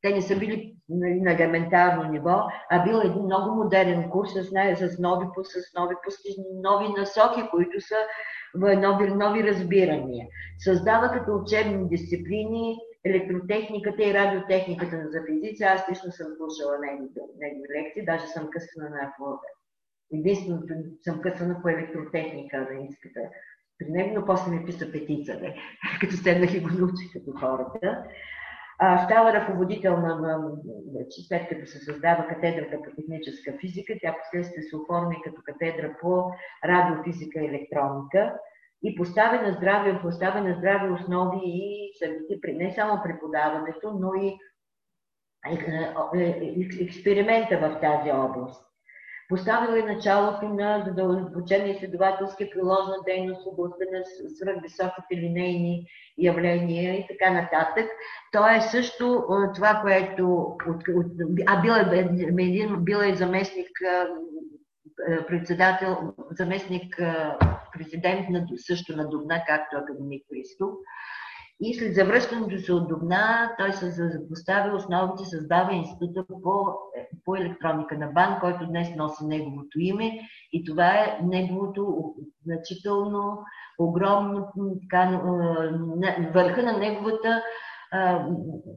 [0.02, 4.98] те не са били на елементарно ниво, а бил един много модерен курс с, с,
[4.98, 5.94] нови, с нови,
[6.62, 7.96] нови насоки, които са
[8.58, 10.26] нови, нови разбирания.
[10.58, 15.62] Създава като учебни дисциплини електротехниката и радиотехниката за физици.
[15.62, 19.12] Аз лично съм слушала негови лекции, даже съм късана на
[20.12, 23.20] Единственото съм късана по електротехника на изпита
[23.78, 25.54] при него, но после ми писа петица, бе,
[26.00, 28.04] като седнах и го научих като хората.
[28.76, 30.40] Става ръководител на,
[31.28, 36.30] след като се създава катедрата по техническа физика, тя последствие се оформи като катедра по
[36.64, 38.34] радиофизика и електроника
[38.82, 44.38] и поставя на здраве, поставя на здраве основи и самите, не само преподаването, но и
[45.46, 45.58] е,
[46.14, 48.66] е, е, експеримента в тази област.
[49.28, 55.86] Поставил е началото на задълбочена изследователска приложна дейност в областта на свръхвисоките линейни
[56.18, 57.86] явления и така нататък.
[58.32, 59.24] Той е също
[59.54, 60.56] това, което...
[61.46, 63.70] А бил е, бил е заместник
[65.28, 67.00] председател, заместник
[67.72, 70.70] президент на, също на Дубна, както академик Христов.
[71.60, 76.66] И след завръщането се от Дубна, той се постави основите, създава института по,
[77.24, 80.12] по електроника на БАН, който днес носи неговото име.
[80.52, 83.38] И това е неговото значително,
[83.78, 84.52] огромно,
[84.82, 85.20] така,
[86.34, 87.42] върха на неговата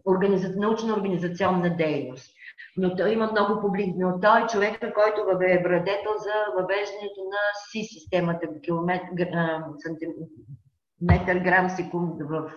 [0.05, 0.53] организа...
[0.57, 2.35] научно-организационна дейност.
[2.77, 7.41] Но той има много публик, но той е човека, който е врадетел за въвеждането на
[7.71, 9.05] си системата километр,
[11.01, 12.51] метър грам секунд в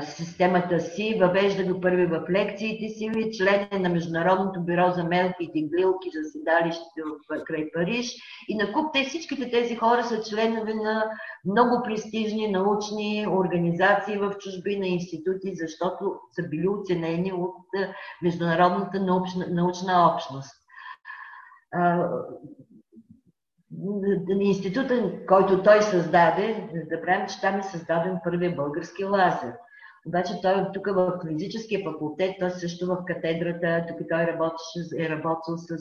[0.00, 5.60] системата си, въвежда го първи в лекциите си, член е на Международното бюро за мелките
[5.60, 8.14] глилки за седалище в край Париж.
[8.48, 11.04] И на куп те всичките тези хора са членове на
[11.44, 17.66] много престижни научни организации в чужбина, институти, защото са били оценени от
[18.22, 20.54] международната научна, научна общност
[24.40, 29.52] института, който той създаде, да правим, че там е създаден първият български лазер.
[30.06, 35.56] Обаче той тук в физическия факултет, той също в катедрата, тук той работеше, е работил
[35.56, 35.76] с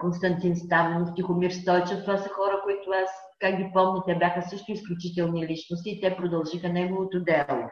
[0.00, 2.00] Константин Стаменов, Тихомир Стойчев.
[2.00, 6.16] Това са хора, които аз, как ги помня, те бяха също изключителни личности и те
[6.16, 7.68] продължиха неговото дело.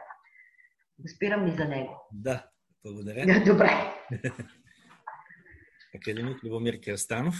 [1.15, 2.07] Спирам ли за него?
[2.11, 2.45] Да,
[2.85, 3.43] благодаря.
[3.45, 3.69] Добре.
[5.95, 7.35] Академик Любомир Кръстанов.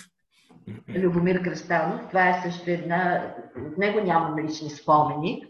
[0.96, 2.08] Любомир Кръстанов.
[2.08, 3.34] Това е също една...
[3.68, 5.44] От него нямам лични спомени.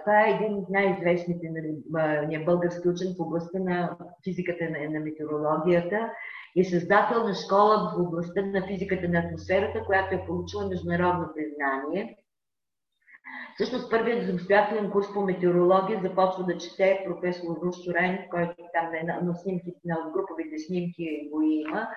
[0.00, 6.10] това е един от най-известните нали, български учен в областта на физиката на, на метеорологията
[6.56, 12.16] и създател на школа в областта на физиката на атмосферата, която е получила международно признание.
[13.54, 19.20] Всъщност първият самостоятелен курс по метеорология започва да чете професор Руш Чурайн, който там на,
[19.20, 21.88] на, снимки, на груповите снимки го има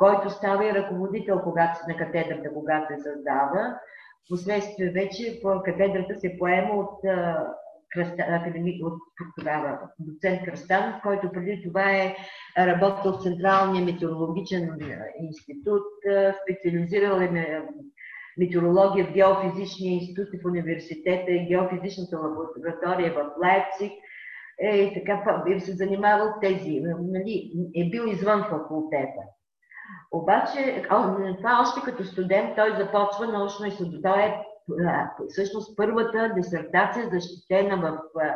[0.00, 3.78] който става и ръководител когато, на катедрата, когато се създава.
[4.24, 7.04] Впоследствие вече катедрата се поема от,
[8.18, 8.98] академик, от
[9.38, 12.16] тогава доцент Кръстанов, който преди това е
[12.58, 14.78] работил в Централния метеорологичен
[15.20, 15.82] институт,
[16.42, 17.62] специализирал е
[18.38, 23.92] метеорология в геофизичния институт в университета и геофизичната лаборатория в Лайпциг.
[24.62, 29.22] Е, така се занимавал тези, нали, е бил извън факултета.
[30.12, 30.82] Обаче,
[31.38, 34.02] това още като студент той започва научно изследване.
[34.02, 34.44] Той е
[35.28, 38.34] всъщност първата дисертация защитена в, в,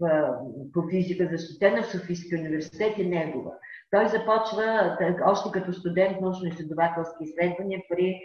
[0.00, 0.38] в,
[0.74, 3.50] по физика, защитена в Софийския университет и негова.
[3.90, 8.20] Той започва още като студент научно-изследователски изследвания при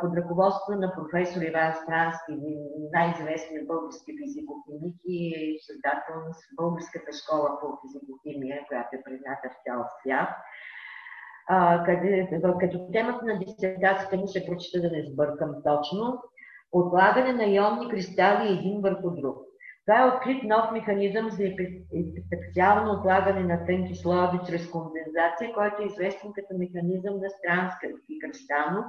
[0.00, 2.32] под ръководство на професор Иван Странски,
[2.92, 5.18] най-известният български физико-химик и
[5.66, 10.28] създател на Българската школа по физико-химия, която е призната в цял свят
[11.46, 11.84] а,
[12.60, 16.22] като темата на дисертацията му ще прочита да не сбъркам точно,
[16.72, 19.36] отлагане на ионни кристали един върху друг.
[19.86, 21.44] Това е открит нов механизъм за
[22.26, 28.18] специално отлагане на тънки слоеви чрез кондензация, който е известен като механизъм на Странска и
[28.18, 28.84] Кръстанов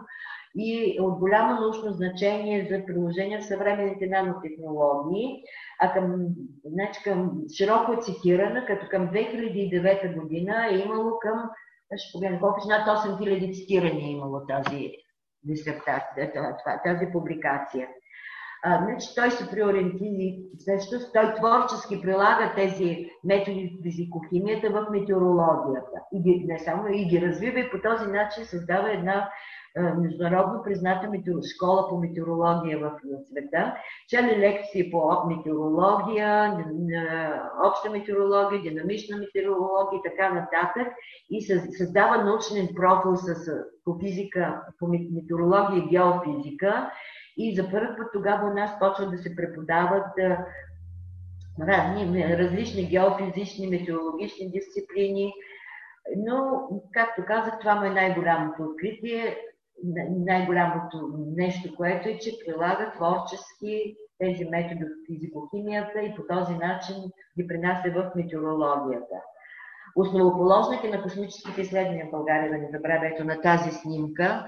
[0.56, 5.44] и е от голямо научно значение за приложение в съвременните нанотехнологии,
[5.80, 6.28] а към,
[6.66, 11.50] значи, към широко цитирана, като към 2009 година е имало към
[11.96, 14.92] ще погледна колко над 8000 цитирания е имало тази
[15.44, 16.32] дисертация,
[16.84, 17.88] тази публикация.
[18.64, 26.02] А, значи той се приориентира, всъщност той творчески прилага тези методи в физикохимията в метеорологията.
[26.14, 29.30] И ги, не само и ги развива и по този начин създава една
[29.98, 31.10] международно призната
[31.56, 32.92] школа по метеорология в
[33.30, 33.76] света.
[34.08, 36.66] Чели лекции по метеорология,
[37.66, 40.88] обща метеорология, динамична метеорология и така нататък.
[41.30, 41.42] И
[41.78, 43.52] създава научен профил с,
[43.86, 46.92] по физика, по метеорология и геофизика.
[47.38, 50.08] И за първ път тогава у нас почват да се преподават
[51.62, 55.34] разни, различни геофизични, метеорологични дисциплини.
[56.18, 59.38] Но, както казах, това му е най-голямото откритие
[60.10, 60.98] най-голямото
[61.36, 66.96] нещо, което е, че прилага творчески тези методи от физикохимията и по този начин
[67.38, 69.16] ги принася в метеорологията.
[69.98, 74.46] Основоположник е на космическите изследвания в България, да не забравяйте на тази снимка.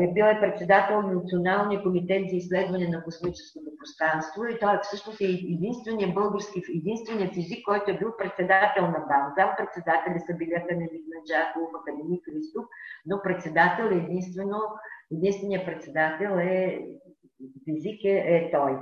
[0.00, 5.20] Е бил е председател на Националния комитет за изследване на космическото пространство и той всъщност
[5.20, 9.32] е единственият български, единственият физик, който е бил председател на БАН.
[9.36, 12.64] Зам председатели са били академик Наджаков, академик Христов,
[13.06, 14.60] но председател е единствено,
[15.12, 16.86] единственият председател е
[17.64, 18.78] физик е, е той.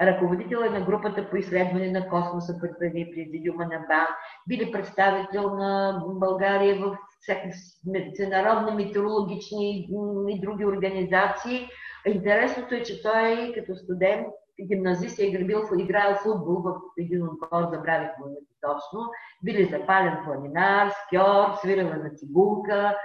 [0.00, 4.06] Ръководител е на групата по изследване на космоса при президиума на БАН,
[4.48, 9.88] били представител на България в всякакви международни метеорологични
[10.28, 11.68] и други организации.
[12.06, 14.26] Интересното е, че той като студент
[14.66, 18.26] гимназист е играл, играл футбол в един отбор, забравих му
[18.60, 19.00] точно.
[19.42, 22.96] Били запален планинар, скьор, свирила на цигулка,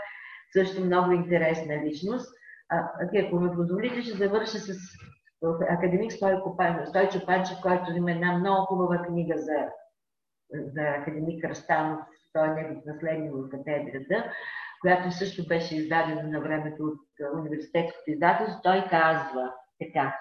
[0.53, 2.42] също много интересна личност.
[2.69, 2.89] А,
[3.25, 4.73] ако ми позволите, ще завърша с
[5.69, 9.69] академик Стойко Стойчо Панчев, който има една много хубава книга за,
[10.53, 11.99] за академик Кръстанов,
[12.33, 14.31] той е негов наследник в катедрата,
[14.81, 16.99] която също беше издадена на времето от
[17.39, 18.61] университетското издателство.
[18.63, 20.19] Той казва така.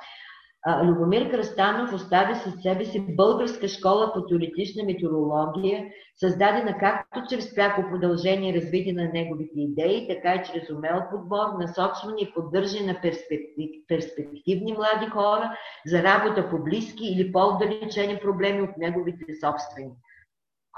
[0.83, 5.87] Любомир Кръстанов остави след себе си българска школа по теоретична метеорология,
[6.17, 11.47] създадена както чрез пряко продължение и развитие на неговите идеи, така и чрез умел подбор,
[11.59, 15.57] насочване и поддържане на перспектив, перспективни млади хора
[15.87, 19.91] за работа по близки или по-отдалечени проблеми от неговите собствени.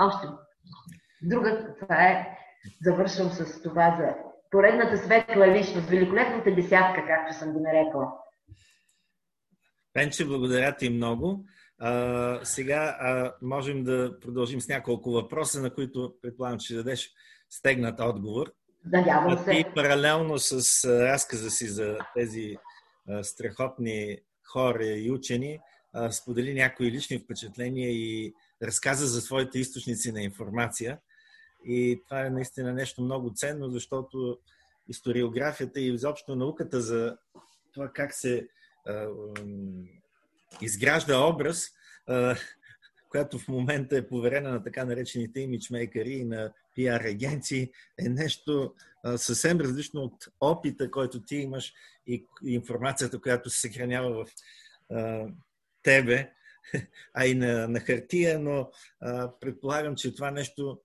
[0.01, 0.27] Още
[1.23, 2.39] друга, това е,
[2.83, 4.15] завършвам с това за
[4.51, 8.13] поредната светла личност, великолепната десятка, както съм го нарекла.
[9.95, 11.45] Пенче, благодаря ти много.
[11.79, 17.13] А, сега а, можем да продължим с няколко въпроса, на които предполагам, че дадеш
[17.51, 18.53] стегнат отговор.
[18.93, 19.53] Надявам се.
[19.53, 22.57] И паралелно с разказа си за тези
[23.09, 24.19] а, страхотни
[24.53, 25.59] хора и учени,
[25.93, 30.99] а, сподели някои лични впечатления и разказа за своите източници на информация.
[31.65, 34.39] И това е наистина нещо много ценно, защото
[34.89, 37.17] историографията и изобщо науката за
[37.75, 38.49] това как се
[40.63, 41.71] изгражда образ,
[43.09, 48.75] която в момента е поверена на така наречените имиджмейкери и на пиар агенции, е нещо
[49.17, 51.73] съвсем различно от опита, който ти имаш
[52.07, 54.31] и информацията, която се съхранява в
[55.83, 56.31] тебе,
[57.15, 58.71] а и на, на хартия, но
[59.41, 60.81] предполагам, че това нещо,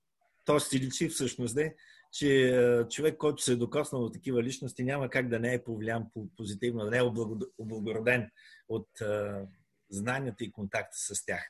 [0.45, 1.75] то си личи всъщност, де,
[2.11, 6.05] че човек, който се е докоснал от такива личности, няма как да не е повлиян
[6.37, 7.11] позитивно, да не е
[7.57, 8.29] облагороден
[8.69, 9.41] от а,
[9.89, 11.49] знанията и контакта с тях.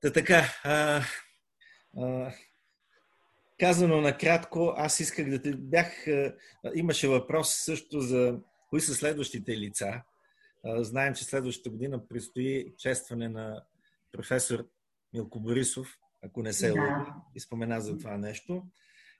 [0.00, 1.02] Та така, а,
[1.98, 2.32] а,
[3.60, 6.06] казано накратко, аз исках да те бях.
[6.06, 6.34] А,
[6.74, 8.40] имаше въпрос също за
[8.70, 10.02] кои са следващите лица.
[10.64, 13.64] А, знаем, че следващата година предстои честване на
[14.12, 14.66] професор
[15.12, 17.14] Милко Борисов, ако не се да.
[17.34, 18.62] и спомена за това нещо.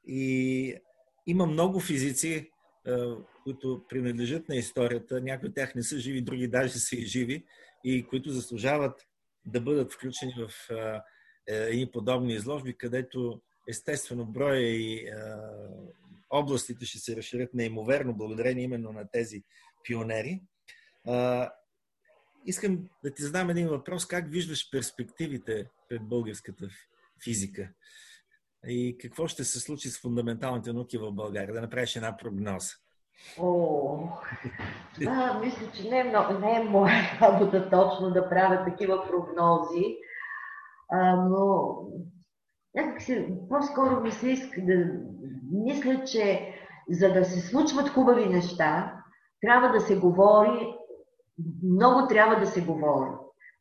[0.06, 0.74] И
[1.26, 2.50] има много физици,
[3.42, 5.20] които принадлежат на историята.
[5.20, 7.44] Някои от тях не са живи, други даже са и живи
[7.84, 9.06] и които заслужават
[9.44, 10.70] да бъдат включени в
[11.48, 15.12] е, едни подобни изложби, където естествено броя и
[16.30, 19.42] областите ще се разширят неимоверно, благодарение именно на тези
[19.84, 20.42] пионери.
[22.46, 24.06] Искам да ти задам един въпрос.
[24.06, 26.68] Как виждаш перспективите пред българската
[27.24, 27.72] физика?
[28.66, 31.54] И какво ще се случи с фундаменталните науки в България?
[31.54, 32.74] Да направиш една прогноза.
[33.38, 33.98] О,
[34.94, 39.96] това мисля, че не е, много, не е моя работа точно да правя такива прогнози,
[40.88, 41.74] а, но
[42.74, 44.86] някакси по-скоро ми се иска да
[45.52, 46.54] мисля, че
[46.90, 48.96] за да се случват хубави неща,
[49.40, 50.76] трябва да се говори,
[51.62, 53.10] много трябва да се говори.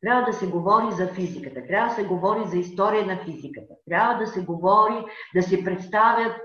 [0.00, 4.14] Трябва да се говори за физиката, трябва да се говори за история на физиката, трябва
[4.14, 6.40] да се говори, да се представят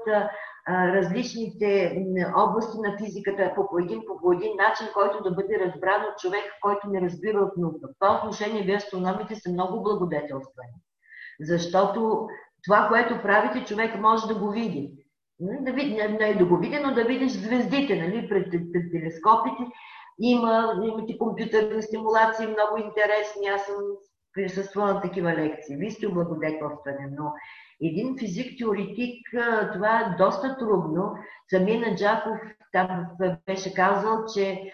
[0.70, 1.98] различните
[2.36, 6.88] области на физиката по един, по един начин, който да бъде разбран от човек, който
[6.88, 7.88] не разбира от наука.
[7.88, 10.76] В това отношение вие астрономите са много благодетелствани.
[11.40, 12.28] Защото
[12.64, 14.92] това, което правите, човек може да го види.
[15.40, 19.64] Да, не, не да го види, но да видиш звездите нали, пред, пред телескопите
[20.20, 23.48] има, имате компютърни стимулации, много интересни.
[23.48, 23.76] Аз съм
[24.34, 25.76] присъствала на такива лекции.
[25.76, 27.34] Вие сте облагодетелстване, но
[27.82, 29.22] един физик-теоретик,
[29.74, 31.16] това е доста трудно.
[31.50, 32.40] Самия Наджаков
[32.72, 33.06] там
[33.46, 34.72] беше казал, че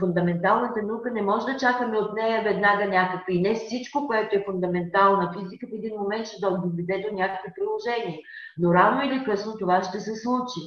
[0.00, 3.34] фундаменталната наука не може да чакаме от нея веднага някакви.
[3.34, 8.18] И не всичко, което е фундаментална физика, в един момент ще доведе до някакви приложения.
[8.58, 10.60] Но рано или късно това ще се случи.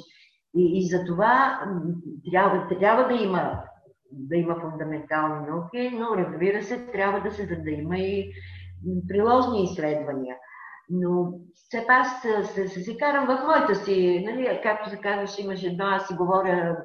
[0.55, 1.59] И, и за това
[2.31, 3.63] трябва, трябва да има
[4.13, 8.31] да има фундаментални науки, но разбира се, трябва да се да има и
[9.07, 10.35] приложни изследвания.
[10.89, 15.63] Но все пак се, се, се, карам в моята си, нали, както се казваш, имаш
[15.63, 16.77] едно, аз си говоря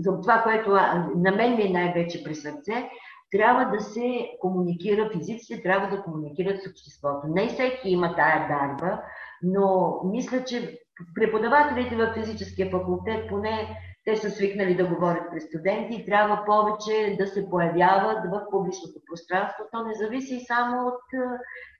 [0.00, 0.70] за това, което
[1.16, 2.90] на мен ми е най-вече при сърце,
[3.30, 7.26] трябва да се комуникира, физиците трябва да комуникират с обществото.
[7.28, 9.02] Не всеки има тая дарба,
[9.42, 10.78] но мисля, че
[11.14, 17.16] преподавателите в физическия факултет, поне те са свикнали да говорят пред студенти и трябва повече
[17.18, 19.64] да се появяват в публичното пространство.
[19.72, 21.00] То не зависи само от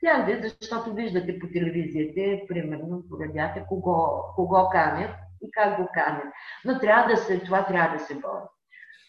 [0.01, 5.11] тях, защото виждате по телевизията, примерно, погледняте кого, кого канят
[5.43, 6.33] и как го канят.
[6.65, 8.49] Но трябва да се, това трябва да се бори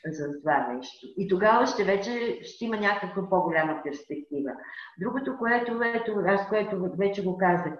[0.06, 1.08] за това нещо.
[1.18, 4.52] И тогава ще вече ще има някаква по-голяма перспектива.
[5.00, 7.74] Другото, което, ето, аз което вече го казах,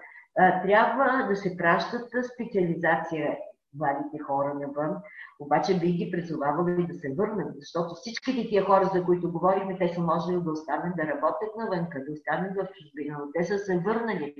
[0.62, 3.36] трябва да се пращат специализация
[3.78, 4.96] младите хора навън,
[5.40, 9.88] обаче би ги призовавали да се върнат, защото всичките тия хора, за които говорихме, те
[9.88, 13.78] са можели да останат да работят навън, да останат в чужбина, но те са се
[13.78, 14.34] върнали.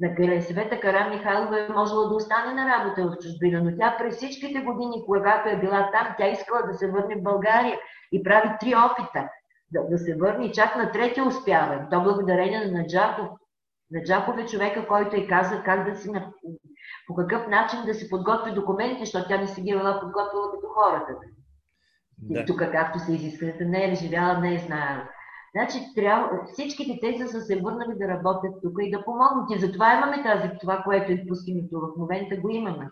[0.00, 4.16] На Света Кара Михайлова е можела да остане на работа в чужбина, но тя през
[4.16, 7.78] всичките години, когато е била там, тя искала да се върне в България
[8.12, 9.28] и прави три опита
[9.72, 11.86] да, да се върне и чак на третия успява.
[11.90, 13.28] То благодарение на Наджаков.
[13.90, 16.10] Наджаков е човека, който е каза как да си
[17.08, 20.50] по какъв начин да се подготви документите, защото тя не си ги е била подготвила
[20.52, 21.12] като хората.
[22.18, 22.40] Да.
[22.40, 25.08] И тук, както се изисква, не е живяла, не е знаела.
[25.56, 29.50] Значи, трябва, всичките тези са се върнали да работят тук и да помогнат.
[29.56, 32.88] И затова имаме тази, това, което е постигнато в момента, го имаме.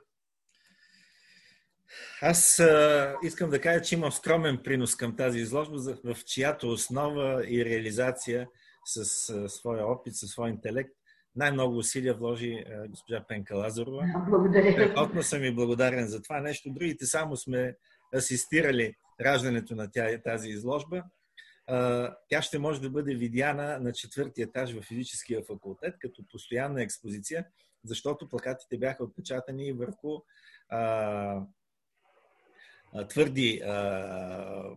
[2.23, 7.43] Аз а, искам да кажа, че имам скромен принос към тази изложба, в чиято основа
[7.49, 8.49] и реализация
[8.85, 10.91] с а, своя опит, със своя интелект,
[11.37, 14.25] най-много усилия вложи а, госпожа Пенка Лазарова.
[14.29, 14.73] Благодаря.
[14.73, 16.71] Страхотно съм и благодарен за това нещо.
[16.71, 17.77] Другите само сме
[18.17, 21.03] асистирали раждането на тя, тази изложба
[22.29, 27.47] тя ще може да бъде видяна на четвърти етаж в физическия факултет като постоянна експозиция,
[27.85, 30.21] защото плакатите бяха отпечатани върху
[30.69, 31.43] а,
[33.09, 34.77] твърди а,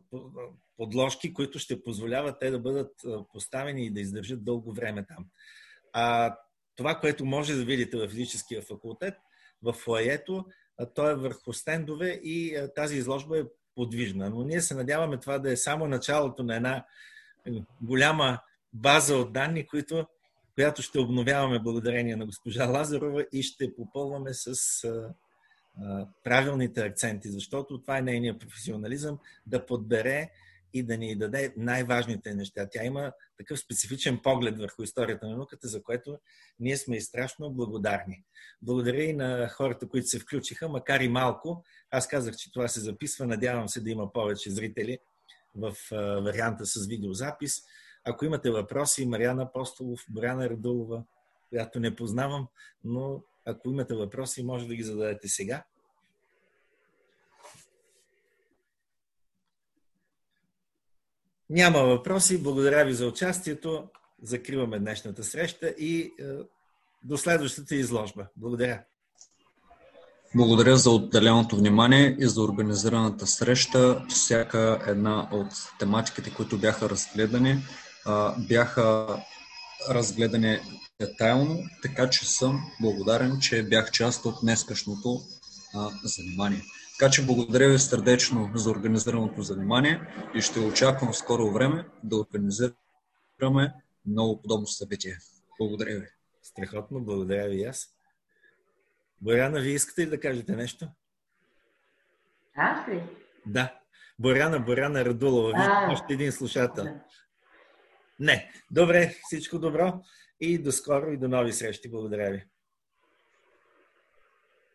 [0.77, 2.93] подложки, които ще позволяват те да бъдат
[3.33, 5.25] поставени и да издържат дълго време там.
[5.93, 6.37] А,
[6.79, 9.13] това, което може да видите в физическия факултет,
[9.63, 10.45] в фоето,
[10.95, 13.43] то е върху стендове и тази изложба е
[13.75, 14.29] подвижна.
[14.29, 16.85] Но ние се надяваме това да е само началото на една
[17.81, 18.39] голяма
[18.73, 20.07] база от данни, които,
[20.55, 25.13] която ще обновяваме благодарение на госпожа Лазарова и ще попълваме с а,
[25.81, 30.29] а, правилните акценти, защото това е нейният професионализъм да подбере
[30.73, 32.67] и да ни даде най-важните неща.
[32.71, 36.17] Тя има такъв специфичен поглед върху историята на науката, за което
[36.59, 38.23] ние сме и страшно благодарни.
[38.61, 41.63] Благодаря и на хората, които се включиха, макар и малко.
[41.91, 43.27] Аз казах, че това се записва.
[43.27, 44.99] Надявам се да има повече зрители
[45.55, 45.75] в
[46.23, 47.61] варианта с видеозапис.
[48.03, 51.03] Ако имате въпроси, Мариана Апостолов, Боряна Радулова,
[51.49, 52.47] която не познавам,
[52.83, 55.63] но ако имате въпроси, може да ги зададете сега.
[61.49, 62.43] Няма въпроси.
[62.43, 63.83] Благодаря ви за участието.
[64.23, 66.11] Закриваме днешната среща и е,
[67.03, 68.27] до следващата изложба.
[68.35, 68.81] Благодаря.
[70.35, 74.05] Благодаря за отделеното внимание и за организираната среща.
[74.09, 75.47] Всяка една от
[75.79, 77.57] тематиките, които бяха разгледани,
[78.37, 79.17] бяха
[79.89, 80.59] разгледани
[81.01, 85.21] детайлно, така че съм благодарен, че бях част от днескашното
[86.03, 86.63] занимание.
[86.99, 90.01] Така че благодаря ви сърдечно за организираното занимание
[90.35, 93.73] и ще очаквам в скоро време да организираме
[94.05, 95.17] много подобно събитие.
[95.59, 96.07] Благодаря ви.
[96.43, 97.95] Страхотно, благодаря ви и аз.
[99.21, 100.87] Боряна, вие искате ли да кажете нещо?
[102.55, 103.03] Аз ли?
[103.45, 103.79] Да.
[104.19, 105.49] Боряна, Боряна Радулова.
[105.49, 106.85] Вие още един слушател.
[108.19, 108.51] Не.
[108.71, 110.01] Добре, всичко добро
[110.39, 111.89] и до скоро и до нови срещи.
[111.89, 112.45] Благодаря ви.